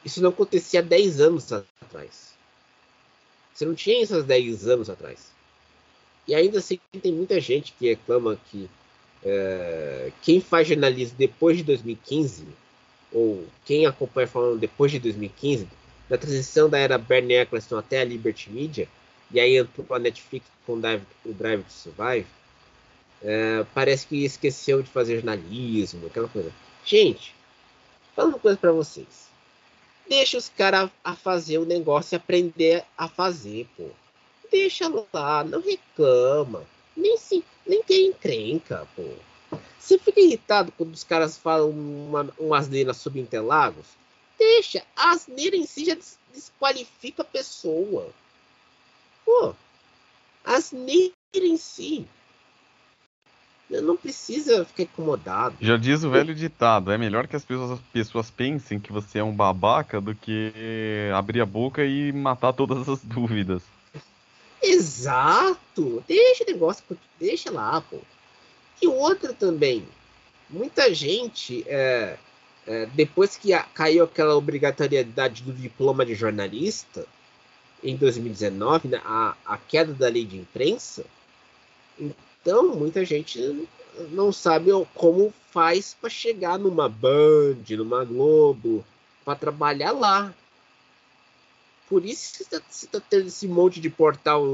Isso 0.05 0.23
não 0.23 0.31
acontecia 0.31 0.81
há 0.81 0.83
10 0.83 1.21
anos 1.21 1.53
atrás. 1.53 2.33
Você 3.55 3.65
não 3.65 3.75
tinha 3.75 4.05
há 4.05 4.21
10 4.21 4.69
anos 4.69 4.91
atrás. 4.91 5.31
E 6.27 6.35
ainda 6.35 6.59
assim 6.59 6.79
tem 7.01 7.13
muita 7.13 7.41
gente 7.41 7.73
que 7.73 7.89
reclama 7.89 8.39
que 8.51 8.69
é, 9.25 10.11
quem 10.23 10.41
faz 10.41 10.69
jornalismo 10.69 11.17
depois 11.19 11.57
de 11.57 11.65
2015, 11.65 12.47
ou 13.13 13.47
quem 13.65 13.87
acompanha 13.87 14.27
falando 14.27 14.59
depois 14.59 14.91
de 14.91 14.99
2015, 14.99 15.69
da 16.09 16.19
transição 16.19 16.69
da 16.69 16.79
era 16.79 16.99
Bernie 16.99 17.37
Eccleston 17.37 17.79
até 17.79 18.01
a 18.01 18.05
Liberty 18.05 18.51
Media, 18.51 18.89
e 19.31 19.41
aí 19.41 19.57
entrou 19.57 19.87
a 19.91 19.99
Netflix 19.99 20.47
com 20.67 20.75
o 20.75 20.81
Drive 20.81 21.63
to 21.65 21.73
Survive, 21.73 22.27
é, 23.23 23.65
parece 23.73 24.07
que 24.07 24.25
esqueceu 24.25 24.83
de 24.83 24.91
fazer 24.91 25.17
jornalismo, 25.17 26.07
aquela 26.07 26.29
coisa. 26.29 26.53
Gente, 26.85 27.35
fala 28.17 28.31
uma 28.31 28.39
coisa 28.39 28.59
para 28.59 28.73
vocês. 28.73 29.32
Deixa 30.09 30.37
os 30.37 30.49
caras 30.49 30.91
a 31.03 31.15
fazer 31.15 31.59
o 31.59 31.65
negócio 31.65 32.15
e 32.15 32.17
aprender 32.17 32.85
a 32.97 33.09
fazer, 33.09 33.67
pô 33.77 33.89
deixa 34.53 34.87
lá, 35.13 35.43
não 35.43 35.63
reclama. 35.63 36.65
Nem 36.95 37.17
se 37.17 37.43
nem 37.67 37.83
tem 37.83 38.09
encrenca, 38.09 38.87
pô. 38.95 39.03
Você 39.79 39.99
fica 39.99 40.21
irritado 40.21 40.71
quando 40.73 40.93
os 40.93 41.03
caras 41.03 41.39
falam 41.39 41.71
uma, 41.71 42.31
uma 42.39 42.59
asneira 42.59 42.93
sobre 42.93 43.21
Interlagos? 43.21 43.87
Deixa, 44.39 44.85
a 44.95 45.11
asneira 45.11 45.57
em 45.57 45.67
si 45.67 45.87
já 45.87 45.97
desqualifica 46.33 47.23
a 47.23 47.25
pessoa. 47.25 48.11
Pô, 49.25 49.55
asneira 50.45 51.13
em 51.35 51.57
si. 51.57 52.07
Não 53.81 53.97
precisa 53.97 54.65
ficar 54.65 54.83
incomodado. 54.83 55.57
Já 55.61 55.77
diz 55.77 56.05
o 56.05 56.11
velho 56.11 56.35
ditado: 56.35 56.93
é 56.93 56.99
melhor 56.99 57.27
que 57.27 57.37
as 57.37 57.45
pessoas, 57.45 57.81
pessoas 57.93 58.31
pensem 58.31 58.79
que 58.79 58.93
você 58.93 59.19
é 59.19 59.25
um 59.25 59.35
babaca 59.35 60.01
do 60.01 60.15
que 60.15 60.53
abrir 61.17 61.41
a 61.41 61.47
boca 61.47 61.85
e 61.85 62.13
matar 62.13 62.53
todas 62.53 62.89
as 62.89 63.01
dúvidas. 63.05 63.63
Exato! 64.63 66.05
Deixa 66.07 66.45
o 66.45 66.47
negócio, 66.47 66.85
deixa 67.19 67.51
lá, 67.51 67.81
pô. 67.81 67.99
E 68.81 68.87
outra 68.87 69.33
também, 69.33 69.85
muita 70.49 70.93
gente, 70.95 71.65
é, 71.67 72.17
é, 72.67 72.87
depois 72.95 73.37
que 73.37 73.57
caiu 73.75 74.05
aquela 74.05 74.37
obrigatoriedade 74.37 75.43
do 75.43 75.53
diploma 75.53 76.07
de 76.07 76.15
jornalista, 76.15 77.07
em 77.83 77.97
2019, 77.97 78.89
né, 78.89 79.01
a, 79.05 79.35
a 79.45 79.57
queda 79.57 79.93
da 79.93 80.09
lei 80.09 80.25
de 80.25 80.37
imprensa, 80.37 81.05
então 82.43 82.75
muita 82.75 83.05
gente 83.05 83.67
não 84.11 84.33
sabe 84.33 84.71
como 84.95 85.33
faz 85.51 85.97
para 85.99 86.11
chegar 86.11 86.59
numa 86.59 86.89
Band, 86.89 87.57
numa 87.71 88.05
Globo, 88.05 88.85
para 89.25 89.39
trabalhar 89.39 89.93
lá. 89.93 90.35
Por 91.89 92.05
isso 92.05 92.33
que 92.33 92.45
você 92.45 92.57
está 92.57 92.99
tá 92.99 93.07
tendo 93.09 93.29
esse 93.29 93.47
monte 93.47 93.81
de 93.81 93.89
portal 93.89 94.45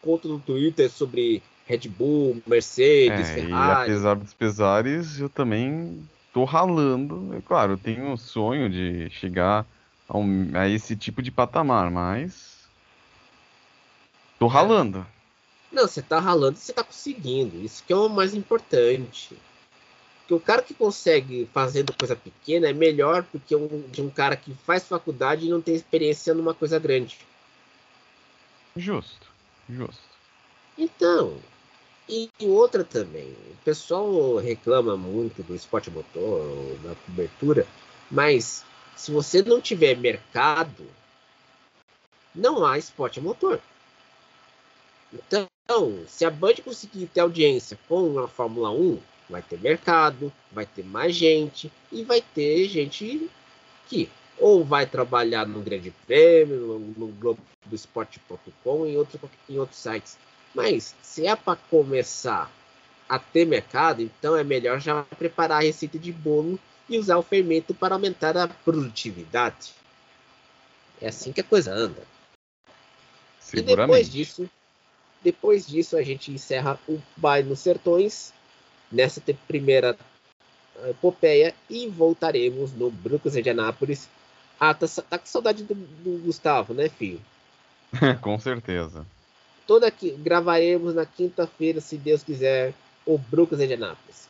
conta 0.00 0.26
no 0.26 0.40
Twitter 0.40 0.90
sobre 0.90 1.42
Red 1.66 1.88
Bull, 1.88 2.42
Mercedes, 2.46 3.28
é, 3.30 3.34
Ferrari. 3.34 3.90
E 3.90 3.94
apesar 3.94 4.14
dos 4.14 4.34
pesares, 4.34 5.18
eu 5.18 5.28
também 5.28 6.06
tô 6.32 6.44
ralando. 6.44 7.34
É 7.36 7.40
claro, 7.40 7.72
eu 7.72 7.78
tenho 7.78 8.04
um 8.06 8.16
sonho 8.16 8.68
de 8.70 9.10
chegar 9.10 9.66
a, 10.08 10.18
um, 10.18 10.50
a 10.54 10.68
esse 10.68 10.96
tipo 10.96 11.22
de 11.22 11.30
patamar, 11.30 11.90
mas. 11.90 12.68
Tô 14.38 14.46
é. 14.46 15.06
Não, 15.72 15.88
você 15.88 16.02
tá 16.02 16.20
ralando 16.20 16.58
e 16.58 16.60
você 16.60 16.72
tá 16.72 16.84
conseguindo. 16.84 17.56
Isso 17.64 17.82
que 17.84 17.92
é 17.92 17.96
o 17.96 18.08
mais 18.08 18.34
importante. 18.34 19.36
Porque 20.20 20.34
o 20.34 20.40
cara 20.40 20.62
que 20.62 20.74
consegue 20.74 21.48
fazendo 21.52 21.96
coisa 21.96 22.14
pequena 22.14 22.68
é 22.68 22.72
melhor 22.72 23.24
do 23.32 23.40
que 23.40 23.56
um, 23.56 23.82
de 23.88 24.02
um 24.02 24.10
cara 24.10 24.36
que 24.36 24.54
faz 24.66 24.84
faculdade 24.84 25.46
e 25.46 25.50
não 25.50 25.60
tem 25.60 25.74
experiência 25.74 26.34
numa 26.34 26.54
coisa 26.54 26.78
grande. 26.78 27.18
Justo, 28.76 29.26
justo. 29.68 30.02
Então, 30.78 31.38
e 32.08 32.30
outra 32.40 32.84
também, 32.84 33.30
o 33.30 33.56
pessoal 33.64 34.36
reclama 34.36 34.96
muito 34.96 35.42
do 35.42 35.54
esporte 35.54 35.90
motor, 35.90 36.76
da 36.82 36.94
cobertura, 37.06 37.66
mas 38.10 38.64
se 38.96 39.10
você 39.10 39.42
não 39.42 39.60
tiver 39.60 39.96
mercado, 39.96 40.86
não 42.34 42.64
há 42.64 42.78
esporte 42.78 43.20
motor. 43.20 43.60
Então, 45.12 45.46
se 46.06 46.24
a 46.24 46.30
Band 46.30 46.54
conseguir 46.64 47.06
ter 47.06 47.20
audiência 47.20 47.78
com 47.88 48.18
a 48.18 48.26
Fórmula 48.26 48.70
1, 48.70 48.98
vai 49.28 49.42
ter 49.42 49.58
mercado, 49.58 50.32
vai 50.50 50.66
ter 50.66 50.84
mais 50.84 51.14
gente 51.14 51.70
e 51.90 52.02
vai 52.02 52.20
ter 52.20 52.68
gente 52.68 53.30
que 53.88 54.08
ou 54.38 54.64
vai 54.64 54.86
trabalhar 54.86 55.46
no 55.46 55.60
Grande 55.60 55.90
Prêmio, 56.06 56.56
no, 56.56 56.78
no 56.78 57.06
Globo 57.08 57.40
do 57.64 57.74
Esporte.com 57.76 58.86
e 58.86 58.96
outro, 58.96 59.20
em 59.48 59.58
outros 59.58 59.78
sites. 59.78 60.18
Mas 60.54 60.94
se 61.02 61.26
é 61.26 61.36
para 61.36 61.56
começar 61.56 62.50
a 63.08 63.18
ter 63.18 63.46
mercado, 63.46 64.02
então 64.02 64.36
é 64.36 64.42
melhor 64.42 64.80
já 64.80 65.02
preparar 65.18 65.58
a 65.58 65.64
receita 65.64 65.98
de 65.98 66.12
bolo 66.12 66.58
e 66.88 66.98
usar 66.98 67.18
o 67.18 67.22
fermento 67.22 67.74
para 67.74 67.94
aumentar 67.94 68.36
a 68.36 68.48
produtividade. 68.48 69.74
É 71.00 71.08
assim 71.08 71.32
que 71.32 71.40
a 71.40 71.44
coisa 71.44 71.72
anda. 71.72 72.02
E 73.52 73.60
depois 73.60 74.10
disso, 74.10 74.48
depois 75.22 75.66
disso 75.66 75.96
a 75.96 76.02
gente 76.02 76.30
encerra 76.30 76.78
o 76.88 76.98
baile 77.16 77.48
nos 77.48 77.60
sertões 77.60 78.32
nessa 78.90 79.22
primeira 79.46 79.96
ah, 80.76 80.90
epopeia 80.90 81.54
e 81.68 81.86
voltaremos 81.88 82.72
no 82.72 82.90
Brucos 82.90 83.32
de 83.32 83.50
Anápolis. 83.50 84.08
Ah, 84.58 84.74
tá, 84.74 84.86
tá 84.86 85.18
com 85.18 85.26
saudade 85.26 85.64
do, 85.64 85.74
do 85.74 86.22
Gustavo, 86.24 86.74
né, 86.74 86.88
filho? 86.88 87.20
com 88.20 88.38
certeza. 88.38 89.06
toda 89.66 89.86
aqui, 89.86 90.10
gravaremos 90.12 90.94
na 90.94 91.06
quinta-feira, 91.06 91.80
se 91.80 91.96
Deus 91.96 92.22
quiser, 92.22 92.74
o 93.04 93.18
Brooklyn 93.18 93.66
de 93.66 93.74
Anápolis. 93.74 94.28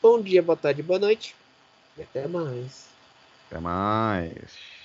Bom 0.00 0.20
dia, 0.20 0.42
boa 0.42 0.56
tarde, 0.56 0.82
boa 0.82 0.98
noite. 0.98 1.34
E 1.96 2.02
até 2.02 2.28
mais. 2.28 2.86
Até 3.48 3.58
mais. 3.58 4.77